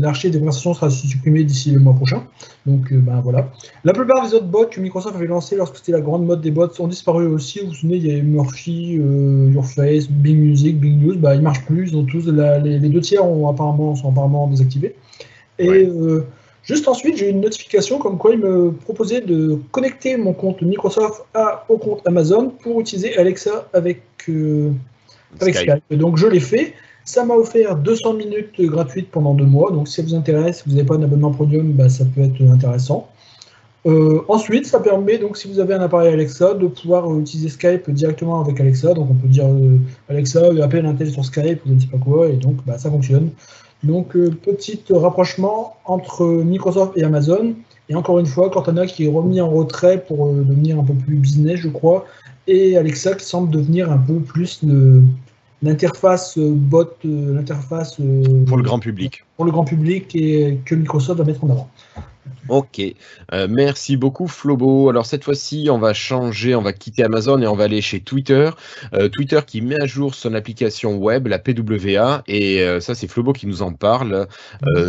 [0.00, 2.24] l'archive des conversations sera supprimé d'ici le mois prochain.
[2.66, 3.52] Donc, euh, ben voilà.
[3.84, 6.50] La plupart des autres bots que Microsoft avait lancés lorsque c'était la grande mode des
[6.50, 7.60] bots ont disparu aussi.
[7.60, 11.16] Vous vous souvenez, il y avait Murphy, euh, Yourface, Bing Music, Bing News.
[11.16, 11.92] Bah, ils marchent plus.
[11.92, 14.96] Ils tous les, deux tiers ont apparemment, sont apparemment désactivés.
[15.60, 16.26] Et euh,
[16.64, 20.60] juste ensuite, j'ai eu une notification comme quoi il me proposait de connecter mon compte
[20.62, 24.02] Microsoft à, au compte Amazon pour utiliser Alexa avec,
[25.40, 25.82] avec Skype.
[25.92, 26.74] Donc, je l'ai fait.
[27.06, 29.70] Ça m'a offert 200 minutes gratuites pendant deux mois.
[29.70, 32.22] Donc, si ça vous intéresse, si vous n'avez pas un abonnement Premium, bah, ça peut
[32.22, 33.08] être intéressant.
[33.86, 37.88] Euh, ensuite, ça permet, donc, si vous avez un appareil Alexa, de pouvoir utiliser Skype
[37.90, 38.92] directement avec Alexa.
[38.92, 39.78] Donc, on peut dire euh,
[40.08, 42.76] Alexa, appelle un tel sur Skype ou je ne sais pas quoi, et donc bah,
[42.76, 43.30] ça fonctionne.
[43.84, 47.54] Donc, euh, petit rapprochement entre Microsoft et Amazon.
[47.88, 51.14] Et encore une fois, Cortana qui est remis en retrait pour devenir un peu plus
[51.14, 52.04] business, je crois,
[52.48, 54.64] et Alexa qui semble devenir un peu plus
[55.62, 59.24] l'interface euh, bot, euh, l'interface euh, pour le grand public.
[59.36, 61.70] Pour le grand public et que Microsoft va mettre en avant.
[62.48, 62.80] Ok,
[63.32, 64.88] euh, merci beaucoup Flobo.
[64.88, 68.00] Alors cette fois-ci, on va changer, on va quitter Amazon et on va aller chez
[68.00, 68.50] Twitter.
[68.94, 73.08] Euh, Twitter qui met à jour son application web, la PWA, et euh, ça c'est
[73.08, 74.26] Flobo qui nous en parle,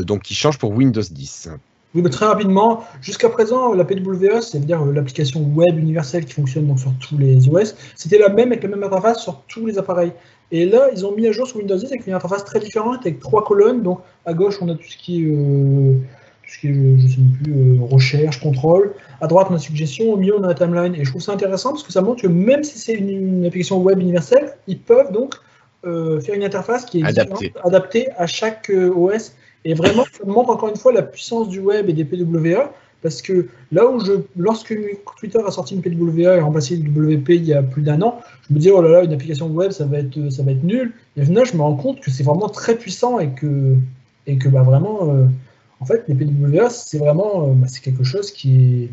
[0.03, 1.49] donc qui change pour Windows 10.
[1.95, 6.79] Oui, mais très rapidement, jusqu'à présent, la PWA, c'est-à-dire l'application web universelle qui fonctionne donc
[6.79, 10.11] sur tous les OS, c'était la même avec la même interface sur tous les appareils.
[10.51, 12.99] Et là, ils ont mis à jour sur Windows 10 avec une interface très différente,
[13.01, 13.83] avec trois colonnes.
[13.83, 15.93] Donc à gauche, on a tout ce qui est, euh,
[16.43, 18.93] tout ce qui est je, je sais plus, euh, recherche, contrôle.
[19.19, 20.13] À droite, on a suggestion.
[20.13, 20.95] Au milieu, on a la timeline.
[20.95, 23.45] Et je trouve ça intéressant parce que ça montre que même si c'est une, une
[23.45, 25.35] application web universelle, ils peuvent donc
[25.85, 27.53] euh, faire une interface qui est Adaptée.
[27.63, 29.33] adaptée à chaque euh, OS.
[29.63, 32.73] Et vraiment, ça montre encore une fois la puissance du web et des PWA.
[33.03, 34.75] Parce que là où je, lorsque
[35.19, 38.19] Twitter a sorti une PWA et remplacé le WP il y a plus d'un an,
[38.49, 40.63] je me disais oh là là une application web ça va être ça va être
[40.63, 40.93] nul.
[41.15, 43.75] Et finalement je me rends compte que c'est vraiment très puissant et que
[44.25, 45.25] et que bah vraiment euh,
[45.79, 48.89] en fait les PWA c'est vraiment euh, bah, c'est quelque chose qui est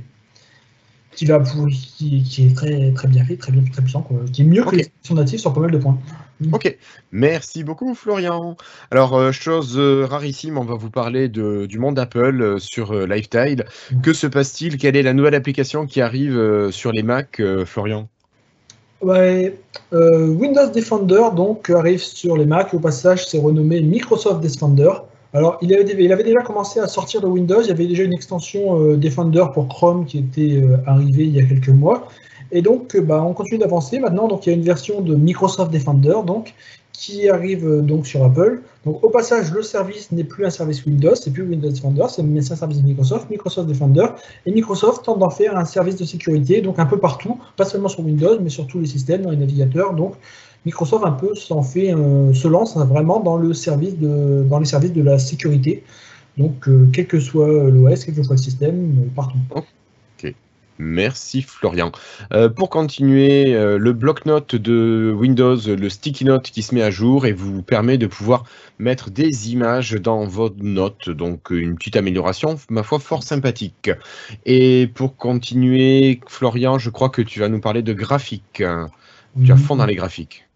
[1.12, 4.18] qui va pour- qui, qui est très très bien fait, très bien très puissant quoi,
[4.32, 5.96] qui est mieux que les applications natives sur pas mal de points.
[6.50, 6.76] Ok,
[7.12, 8.56] merci beaucoup Florian.
[8.90, 13.64] Alors, euh, chose rarissime, on va vous parler de- du monde Apple sur Lifetile.
[14.02, 14.76] Que se passe-t-il?
[14.76, 18.08] Quelle est la nouvelle application qui arrive sur les Mac, Florian?
[19.12, 22.74] Euh, Windows Defender donc arrive sur les Mac.
[22.74, 24.90] Au passage, c'est renommé Microsoft Defender.
[25.32, 27.60] Alors, il avait, déjà commencé à sortir de Windows.
[27.60, 31.34] Il y avait déjà une extension euh, Defender pour Chrome qui était euh, arrivée il
[31.34, 32.08] y a quelques mois.
[32.52, 33.98] Et donc, bah, on continue d'avancer.
[33.98, 36.54] Maintenant, donc il y a une version de Microsoft Defender donc
[36.94, 38.62] qui arrive euh, donc sur Apple.
[38.86, 42.22] Donc, au passage, le service n'est plus un service Windows, c'est plus Windows Defender, c'est
[42.22, 44.06] un service de Microsoft, Microsoft Defender.
[44.46, 47.88] Et Microsoft tente d'en faire un service de sécurité, donc un peu partout, pas seulement
[47.88, 49.94] sur Windows, mais sur tous les systèmes, dans les navigateurs.
[49.94, 50.14] Donc
[50.64, 54.66] Microsoft un peu s'en fait, euh, se lance vraiment dans le service de, dans les
[54.66, 55.82] services de la sécurité.
[56.38, 59.38] Donc euh, quel que soit l'OS, quel que soit le système, partout.
[60.78, 61.92] Merci Florian.
[62.32, 66.90] Euh, pour continuer, euh, le bloc-notes de Windows, le sticky note qui se met à
[66.90, 68.44] jour et vous permet de pouvoir
[68.78, 71.10] mettre des images dans votre note.
[71.10, 73.90] Donc une petite amélioration, ma foi, fort sympathique.
[74.46, 78.62] Et pour continuer, Florian, je crois que tu vas nous parler de graphiques.
[79.44, 80.46] Tu à fond dans les graphiques.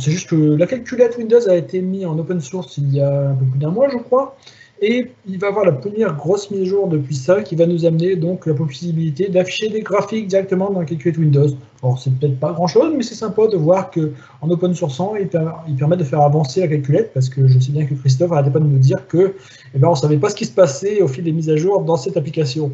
[0.00, 3.30] C'est juste que la calculette Windows a été mise en open source il y a
[3.30, 4.36] un d'un mois, je crois.
[4.82, 7.66] Et il va y avoir la première grosse mise à jour depuis ça qui va
[7.66, 11.48] nous amener donc la possibilité d'afficher des graphiques directement dans la calculette Windows.
[11.82, 14.12] Alors c'est peut-être pas grand chose, mais c'est sympa de voir que
[14.42, 17.58] en open sourçant, il, per- il permet de faire avancer la calculette parce que je
[17.58, 19.34] sais bien que Christophe arrêtait pas de nous dire que
[19.74, 21.80] eh ben, on savait pas ce qui se passait au fil des mises à jour
[21.82, 22.70] dans cette application.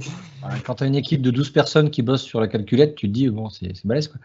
[0.66, 3.12] Quand tu as une équipe de 12 personnes qui bossent sur la calculette, tu te
[3.12, 4.09] dis, bon, c'est balèze.
[4.09, 4.18] Quoi.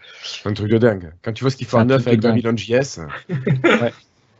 [0.46, 1.12] Un truc de dingue.
[1.22, 2.42] Quand tu vois ce qu'il faut en neuf avec de dingue.
[2.42, 3.02] Babylon JS,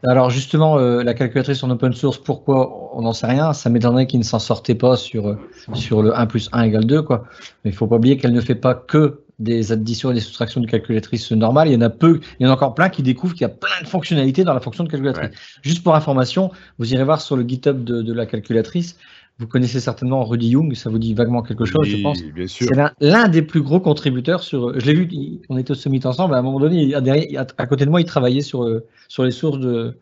[0.06, 3.54] Alors justement, euh, la calculatrice en open source, pourquoi On n'en sait rien?
[3.54, 5.38] Ça m'étonnerait qu'ils ne s'en sortaient pas sur, euh,
[5.74, 7.02] sur le 1 plus 1 égale 2.
[7.02, 7.24] Quoi.
[7.64, 10.62] Mais il faut pas oublier qu'elle ne fait pas que des additions et des soustractions
[10.62, 11.68] de calculatrice normale.
[11.68, 13.46] Il y en a peu, il y en a encore plein qui découvrent qu'il y
[13.46, 15.30] a plein de fonctionnalités dans la fonction de calculatrice.
[15.62, 18.98] Juste pour information, vous irez voir sur le GitHub de, de la calculatrice.
[19.40, 22.24] Vous connaissez certainement Rudy Young, ça vous dit vaguement quelque chose, je oui, pense.
[22.24, 22.68] bien sûr.
[22.68, 24.80] C'est l'un- des plus gros contributeurs sur.
[24.80, 25.08] Je l'ai vu,
[25.50, 26.34] on était au summit ensemble.
[26.34, 29.60] À un moment donné, à, côté de moi, il travaillait sur, euh, sur les sources
[29.60, 29.96] de,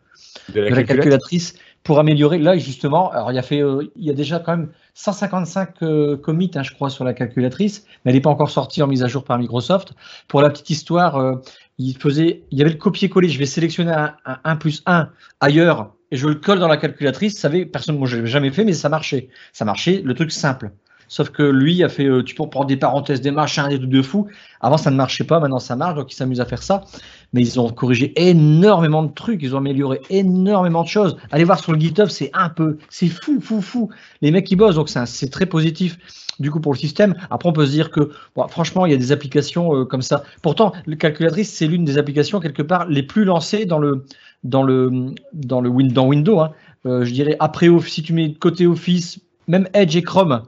[0.54, 0.86] De la de la calculette.
[0.86, 2.38] calculatrice pour améliorer.
[2.38, 5.82] Là, justement, alors il y a fait, euh, il y a déjà quand même 155
[5.82, 8.86] euh, commits, hein, je crois, sur la calculatrice, mais elle n'est pas encore sortie en
[8.86, 9.92] mise à jour par Microsoft.
[10.28, 11.34] Pour la petite histoire, euh,
[11.78, 13.28] il faisait, il y avait le copier-coller.
[13.28, 15.10] Je vais sélectionner un, un 1 plus 1
[15.40, 17.34] ailleurs et je le colle dans la calculatrice.
[17.34, 19.28] Vous savez, personne, moi, je l'avais jamais fait, mais ça marchait.
[19.52, 20.70] Ça marchait, le truc simple.
[21.08, 23.90] Sauf que lui a fait, euh, tu peux prendre des parenthèses, des machins, des trucs
[23.90, 24.26] de fou.
[24.60, 26.84] Avant, ça ne marchait pas, maintenant ça marche, donc ils s'amusent à faire ça.
[27.32, 31.16] Mais ils ont corrigé énormément de trucs, ils ont amélioré énormément de choses.
[31.30, 33.88] Allez voir sur le GitHub, c'est un peu, c'est fou, fou, fou.
[34.20, 35.98] Les mecs qui bossent, donc c'est très positif
[36.38, 37.14] du coup pour le système.
[37.30, 40.02] Après, on peut se dire que, bon, franchement, il y a des applications euh, comme
[40.02, 40.22] ça.
[40.42, 44.04] Pourtant, le calculatrice, c'est l'une des applications quelque part les plus lancées dans le
[44.44, 46.40] dans le dans le Win- dans Windows.
[46.40, 46.52] hein.
[46.86, 50.42] Euh, je dirais après, Office, si tu mets côté Office, même Edge et Chrome.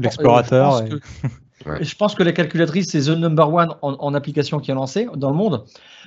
[0.00, 1.28] L'explorateur, je pense que-
[1.64, 1.84] Ouais.
[1.84, 5.06] Je pense que la calculatrice, c'est the number one en, en application qui est lancée
[5.14, 5.62] dans le monde.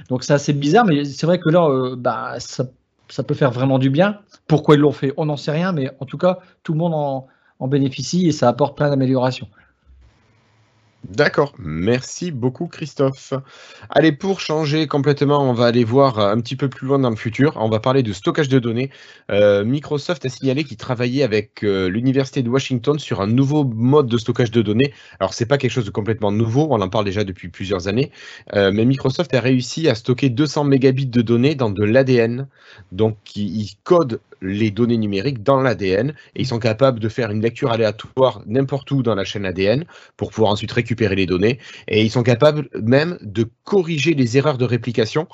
[0.10, 2.66] Donc c'est assez bizarre, mais c'est vrai que là, euh, bah, ça,
[3.08, 4.20] ça peut faire vraiment du bien.
[4.48, 6.94] Pourquoi ils l'ont fait On n'en sait rien, mais en tout cas, tout le monde
[6.94, 7.28] en,
[7.60, 9.48] en bénéficie et ça apporte plein d'améliorations.
[11.10, 13.34] D'accord, merci beaucoup Christophe.
[13.92, 17.16] Allez, pour changer complètement, on va aller voir un petit peu plus loin dans le
[17.16, 17.54] futur.
[17.58, 18.90] On va parler de stockage de données.
[19.30, 24.08] Euh, Microsoft a signalé qu'il travaillait avec euh, l'Université de Washington sur un nouveau mode
[24.08, 24.94] de stockage de données.
[25.20, 28.12] Alors, c'est pas quelque chose de complètement nouveau, on en parle déjà depuis plusieurs années,
[28.56, 32.48] Euh, mais Microsoft a réussi à stocker 200 mégabits de données dans de l'ADN.
[32.92, 37.42] Donc, il code les données numériques dans l'ADN et ils sont capables de faire une
[37.42, 39.86] lecture aléatoire n'importe où dans la chaîne ADN
[40.18, 41.60] pour pouvoir ensuite récupérer les données.
[41.88, 45.28] Et ils sont capables même de corriger les erreurs de réplication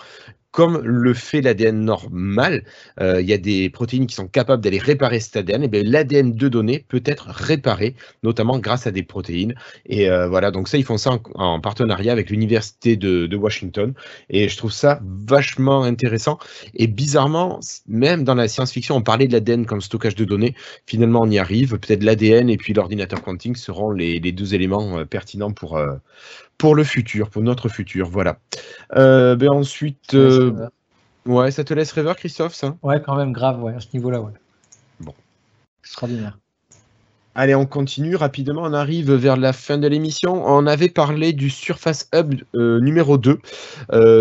[0.51, 2.63] comme le fait l'ADN normal,
[2.99, 6.33] euh, il y a des protéines qui sont capables d'aller réparer cet ADN, et l'ADN
[6.33, 9.55] de données peut être réparé, notamment grâce à des protéines.
[9.85, 13.93] Et euh, voilà, donc ça, ils font ça en, partenariat avec l'Université de, Washington.
[14.29, 16.37] Et je trouve ça vachement intéressant.
[16.75, 20.53] Et bizarrement, même dans la science-fiction, on parlait de l'ADN comme stockage de données.
[20.85, 21.79] Finalement, on y arrive.
[21.79, 25.79] Peut-être l'ADN et puis l'ordinateur quantique seront les, les, deux éléments euh, pertinents pour,
[26.62, 28.38] pour le futur, pour notre futur, voilà.
[28.95, 30.68] Euh, ben ensuite, euh,
[31.26, 32.78] ouais, ça te laisse rêveur, Christophe, ça?
[32.84, 34.34] Ouais, quand même grave, ouais, à ce niveau-là, ouais.
[34.99, 35.16] Bon.
[35.84, 36.38] Extraordinaire.
[37.34, 40.45] Allez, on continue rapidement, on arrive vers la fin de l'émission.
[40.45, 43.39] On avait parlé du Surface Hub euh, numéro 2.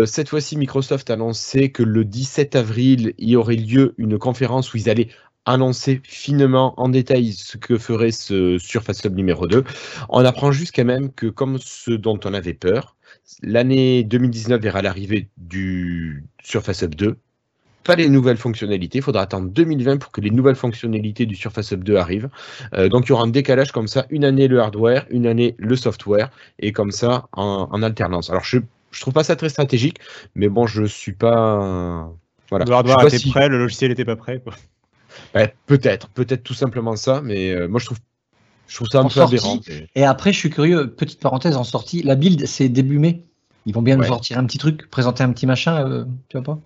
[0.07, 4.73] cette fois-ci, Microsoft a annoncé que le 17 avril, il y aurait lieu une conférence
[4.73, 5.09] où ils allaient
[5.45, 9.63] annoncer finement en détail ce que ferait ce Surface Hub numéro 2.
[10.09, 12.95] On apprend juste quand même que comme ce dont on avait peur,
[13.41, 17.17] l'année 2019 verra l'arrivée du Surface Hub 2.
[17.83, 21.71] Pas les nouvelles fonctionnalités, il faudra attendre 2020 pour que les nouvelles fonctionnalités du Surface
[21.71, 22.29] Hub 2 arrivent.
[22.75, 25.55] Euh, donc il y aura un décalage comme ça, une année le hardware, une année
[25.57, 26.29] le software,
[26.59, 28.29] et comme ça en, alternance.
[28.29, 28.59] Alors je,
[28.91, 29.97] je trouve pas ça très stratégique,
[30.35, 32.13] mais bon, je suis pas.
[32.51, 32.65] Voilà.
[32.65, 34.41] Le hardware était prêt, le logiciel n'était pas prêt.
[34.43, 34.53] Quoi
[35.65, 37.99] peut-être, peut-être tout simplement ça, mais euh, moi je trouve,
[38.67, 39.59] je trouve ça un peu aberrant.
[39.95, 43.25] Et après, je suis curieux, petite parenthèse en sortie, la build c'est début mai.
[43.65, 46.43] Ils vont bien nous sortir un petit truc, présenter un petit machin, euh, tu vois
[46.43, 46.59] pas?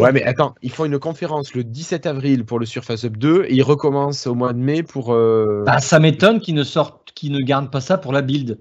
[0.00, 3.44] Ouais, mais attends, ils font une conférence le 17 avril pour le Surface Up 2
[3.48, 5.12] et ils recommencent au mois de mai pour.
[5.12, 8.58] Euh, bah, ça m'étonne qu'ils ne sortent, qu'ils ne gardent pas ça pour la build.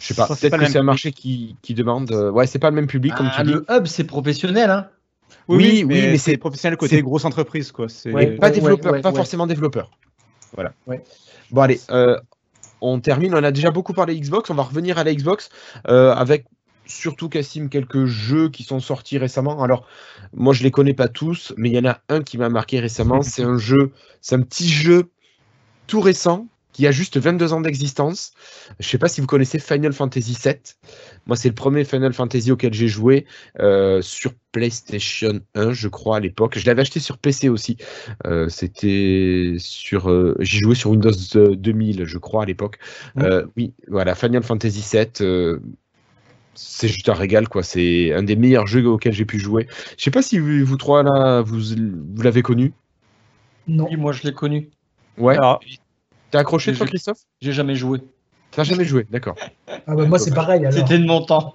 [0.00, 2.10] Je sais pas, peut-être que c'est un marché qui, qui demande.
[2.32, 4.88] Ouais, c'est pas le même public comme ah, tu le hub, c'est professionnel, hein.
[5.48, 7.86] Oui, oui, mais, c'est professionnel côté grosse entreprise, quoi.
[8.40, 9.90] pas développeur, pas forcément développeur.
[10.54, 10.72] Voilà.
[11.50, 12.18] Bon, allez, euh,
[12.80, 13.34] on termine.
[13.34, 14.50] On a déjà beaucoup parlé Xbox.
[14.50, 15.50] On va revenir à la Xbox
[15.88, 16.46] euh, avec
[16.86, 19.62] surtout Cassim quelques jeux qui sont sortis récemment.
[19.62, 19.86] Alors,
[20.34, 22.80] moi, je les connais pas tous, mais il y en a un qui m'a marqué
[22.80, 23.22] récemment.
[23.22, 25.10] c'est un jeu, c'est un petit jeu
[25.86, 28.32] tout récent qui a juste 22 ans d'existence.
[28.80, 30.54] Je ne sais pas si vous connaissez Final Fantasy VII.
[31.26, 33.26] Moi, c'est le premier Final Fantasy auquel j'ai joué
[33.60, 36.58] euh, sur PlayStation 1, je crois, à l'époque.
[36.58, 37.76] Je l'avais acheté sur PC aussi.
[38.26, 40.10] Euh, c'était sur.
[40.10, 42.78] Euh, j'ai joué sur Windows 2000, je crois, à l'époque.
[43.56, 45.60] oui, voilà, Final Fantasy VII.
[46.54, 47.62] c'est juste un régal, quoi.
[47.62, 49.66] C'est un des meilleurs jeux auxquels j'ai pu jouer.
[49.98, 52.72] Je sais pas si vous, trois là, vous, vous l'avez connu.
[53.68, 53.86] Non.
[53.88, 54.70] Oui, moi je l'ai connu.
[55.18, 55.36] Ouais.
[56.32, 57.18] T'as accroché toi, Christophe?
[57.40, 58.00] J'ai jamais joué.
[58.50, 59.36] T'as jamais joué, d'accord.
[59.86, 60.66] Ah bah moi c'est pareil.
[60.70, 61.52] C'était de mon temps.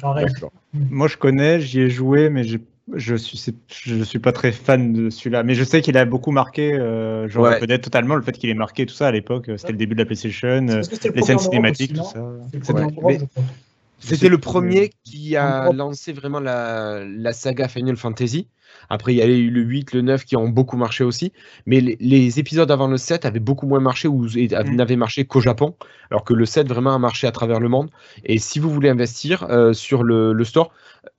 [0.00, 0.26] pareil.
[0.72, 5.10] Moi je connais, j'y ai joué, mais je suis je suis pas très fan de
[5.10, 5.42] celui-là.
[5.42, 6.74] Mais je sais qu'il a beaucoup marqué.
[6.74, 9.50] Euh, je reconnais totalement le fait qu'il ait marqué tout ça à l'époque.
[9.56, 10.82] C'était le début de la PlayStation, euh,
[11.14, 12.24] les scènes cinématiques, tout ça.
[14.00, 18.48] C'était le premier qui a lancé vraiment la, la saga Final Fantasy.
[18.90, 21.32] Après, il y a eu le 8, le 9 qui ont beaucoup marché aussi.
[21.66, 24.74] Mais les, épisodes avant le 7 avaient beaucoup moins marché ou mm.
[24.74, 25.74] n'avaient marché qu'au Japon.
[26.10, 27.90] Alors que le 7 vraiment a marché à travers le monde.
[28.24, 30.72] Et si vous voulez investir euh, sur le, store,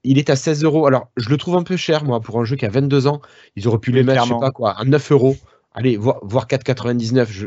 [0.04, 0.86] il est à 16 euros.
[0.86, 3.20] Alors, je le trouve un peu cher, moi, pour un jeu qui a 22 ans.
[3.56, 5.36] Ils auraient pu les mettre, je sais pas quoi, à 9 euros.
[5.74, 7.26] Allez, voire 4,99.
[7.28, 7.46] Je,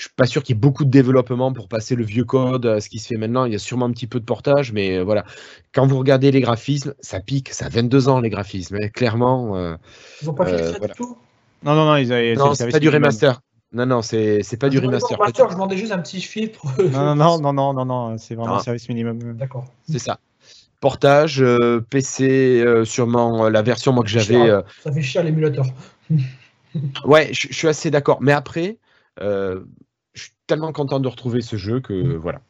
[0.00, 2.64] je suis pas sûr qu'il y ait beaucoup de développement pour passer le vieux code
[2.64, 3.44] à ce qui se fait maintenant.
[3.44, 5.26] Il y a sûrement un petit peu de portage, mais euh, voilà.
[5.74, 7.52] Quand vous regardez les graphismes, ça pique.
[7.52, 9.58] Ça a 22 ans les graphismes, hein, clairement.
[9.58, 9.76] Euh,
[10.22, 11.18] ils n'ont pas fait euh, du tout?
[11.62, 12.34] Non, non, non, ils avaient.
[12.34, 13.42] Non, c'est pas du remaster.
[13.74, 15.18] Non, non, c'est pas du remaster.
[15.22, 16.64] je demandais juste un petit filtre.
[16.78, 19.18] Non, non, non, non, non, non, c'est vraiment un service minimum.
[19.34, 19.66] D'accord.
[19.86, 20.18] C'est ça.
[20.80, 21.44] Portage,
[21.90, 24.50] PC, sûrement la version moi que j'avais.
[24.82, 25.66] Ça fait chier l'émulateur.
[27.04, 28.22] ouais, je suis assez d'accord.
[28.22, 28.78] Mais après,
[30.50, 32.16] tellement content de retrouver ce jeu que mm.
[32.16, 32.40] voilà.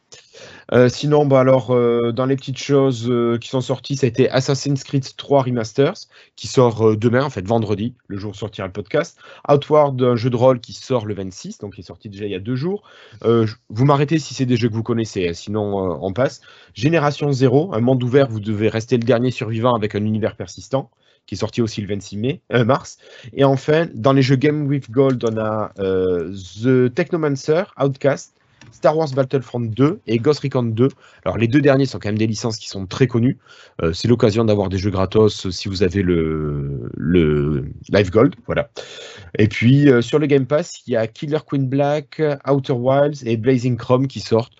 [0.73, 4.09] Euh, sinon, bah alors, euh, dans les petites choses euh, qui sont sorties, ça a
[4.09, 5.93] été Assassin's Creed 3 Remasters,
[6.35, 9.19] qui sort demain, en fait, vendredi, le jour où sortira le podcast.
[9.47, 12.31] Outward, un jeu de rôle qui sort le 26, donc qui est sorti déjà il
[12.31, 12.83] y a deux jours.
[13.23, 16.41] vous m'arrêtez si c'est des jeux que vous connaissez, hein, sinon on passe.
[16.73, 20.89] Génération 0, un monde ouvert, vous devez rester le dernier survivant avec un univers persistant
[21.31, 22.97] qui est sorti aussi le 26 mai, euh, mars.
[23.31, 28.33] Et enfin, dans les jeux Game with Gold, on a euh, The Technomancer, Outcast,
[28.73, 30.89] Star Wars Battlefront 2 et Ghost Recon 2.
[31.23, 33.37] Alors les deux derniers sont quand même des licences qui sont très connues.
[33.81, 38.35] Euh, c'est l'occasion d'avoir des jeux gratos si vous avez le, le Live Gold.
[38.45, 38.69] Voilà.
[39.39, 43.37] Et puis sur le Game Pass, il y a Killer Queen Black, Outer Wilds et
[43.37, 44.57] Blazing Chrome qui sortent.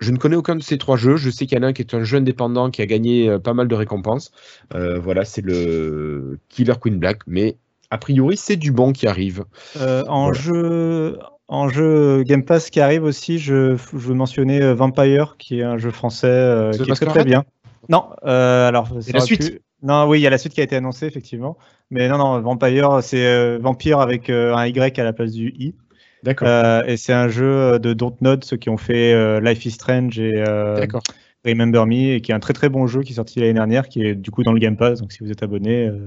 [0.00, 1.16] Je ne connais aucun de ces trois jeux.
[1.16, 3.28] Je sais qu'il y en a un qui est un jeu indépendant qui a gagné
[3.28, 4.30] euh, pas mal de récompenses.
[4.74, 7.20] Euh, voilà, c'est le Killer Queen Black.
[7.26, 7.56] Mais
[7.90, 9.44] a priori, c'est du bon qui arrive.
[9.80, 11.18] Euh, en, jeu,
[11.48, 15.64] en jeu Game Pass qui arrive aussi, je, je veux mentionner euh, Vampire, qui est
[15.64, 17.44] un jeu français qui est très, très bien.
[17.88, 18.88] Non, alors.
[19.00, 21.06] Ça la suite pu- Non, oui, il y a la suite qui a été annoncée,
[21.06, 21.56] effectivement.
[21.90, 25.74] Mais non, non, Vampire, c'est Vampire avec un Y à la place du I.
[26.22, 26.48] D'accord.
[26.48, 30.18] Euh, et c'est un jeu de Dontnod, ceux qui ont fait euh, Life is Strange
[30.18, 31.02] et euh, D'accord.
[31.44, 33.88] Remember Me, et qui est un très très bon jeu qui est sorti l'année dernière,
[33.88, 35.00] qui est du coup dans le Game Pass.
[35.00, 35.98] Donc si vous êtes abonné, euh,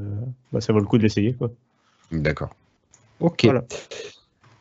[0.52, 1.34] bah, ça vaut le coup de l'essayer.
[1.34, 1.52] quoi.
[2.12, 2.50] D'accord.
[3.20, 3.46] Ok.
[3.46, 3.64] Voilà.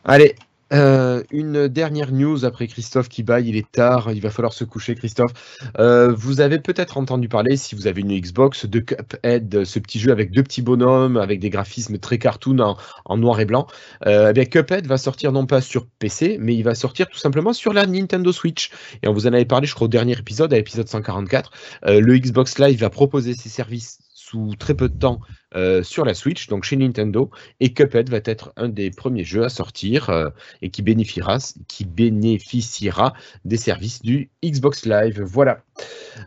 [0.04, 0.34] Allez,
[0.72, 4.64] euh, une dernière news après Christophe qui baille, il est tard, il va falloir se
[4.64, 5.32] coucher Christophe.
[5.78, 9.98] Euh, vous avez peut-être entendu parler, si vous avez une Xbox, de Cuphead, ce petit
[9.98, 13.66] jeu avec deux petits bonhommes, avec des graphismes très cartoon en, noir et blanc.
[14.06, 17.18] Euh, eh bien, Cuphead va sortir non pas sur PC, mais il va sortir tout
[17.18, 18.70] simplement sur la Nintendo Switch.
[19.02, 21.50] Et on vous en avait parlé, je crois, au dernier épisode, à l'épisode 144.
[21.86, 23.98] Euh, le Xbox Live va proposer ses services
[24.30, 25.20] sous très peu de temps
[25.56, 27.30] euh, sur la Switch, donc chez Nintendo.
[27.58, 30.28] Et Cuphead va être un des premiers jeux à sortir euh,
[30.62, 33.14] et qui bénéficiera, qui bénéficiera
[33.44, 35.20] des services du Xbox Live.
[35.22, 35.62] Voilà.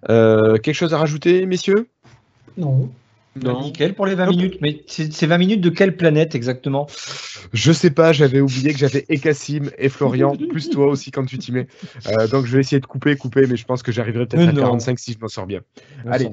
[0.10, 1.88] Euh, quelque chose à rajouter, messieurs?
[2.58, 2.90] Non.
[3.36, 4.36] Nickel pour les 20 Hop.
[4.36, 4.58] minutes.
[4.62, 6.88] Mais c'est c'est 20 minutes de quelle planète exactement?
[7.52, 11.26] Je sais pas, j'avais oublié que j'avais et Cassim et Florian, plus toi aussi quand
[11.26, 11.68] tu t'y mets.
[12.08, 14.52] Euh, donc je vais essayer de couper, couper, mais je pense que j'arriverai peut-être à
[14.52, 14.62] non.
[14.62, 15.62] 45 si je m'en sors bien.
[16.06, 16.30] Allez.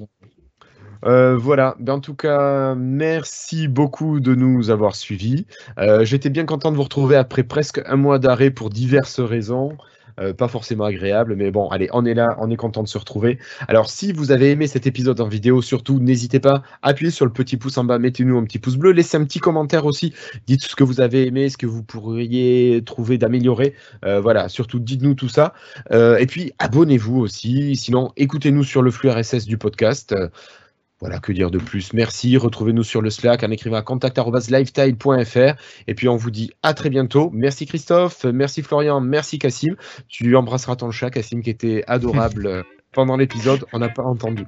[1.04, 5.46] Euh, voilà, Ben, en tout cas, merci beaucoup de nous avoir suivis.
[5.78, 9.76] Euh, J'étais bien content de vous retrouver après presque un mois d'arrêt pour diverses raisons.
[10.18, 12.98] Euh, pas forcément agréable, mais bon, allez, on est là, on est content de se
[12.98, 13.38] retrouver.
[13.68, 17.32] Alors, si vous avez aimé cet épisode en vidéo, surtout, n'hésitez pas, appuyez sur le
[17.32, 20.12] petit pouce en bas, mettez-nous un petit pouce bleu, laissez un petit commentaire aussi,
[20.46, 23.74] dites ce que vous avez aimé, ce que vous pourriez trouver d'améliorer.
[24.02, 25.54] Voilà, surtout, dites-nous tout ça.
[25.90, 30.14] Et puis, abonnez-vous aussi, sinon, écoutez-nous sur le flux RSS du podcast.
[31.00, 32.36] Voilà, que dire de plus Merci.
[32.36, 35.60] Retrouvez-nous sur le Slack en écrivant à contact.lifetile.fr.
[35.86, 37.30] Et puis on vous dit à très bientôt.
[37.32, 39.76] Merci Christophe, merci Florian, merci Cassim.
[40.08, 43.64] Tu embrasseras ton chat, Cassim, qui était adorable pendant l'épisode.
[43.72, 44.44] On n'a pas entendu.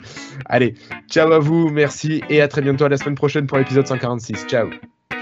[0.46, 0.74] Allez,
[1.08, 4.46] ciao à vous, merci et à très bientôt à la semaine prochaine pour l'épisode 146.
[4.46, 4.68] Ciao.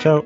[0.01, 0.22] Ciao.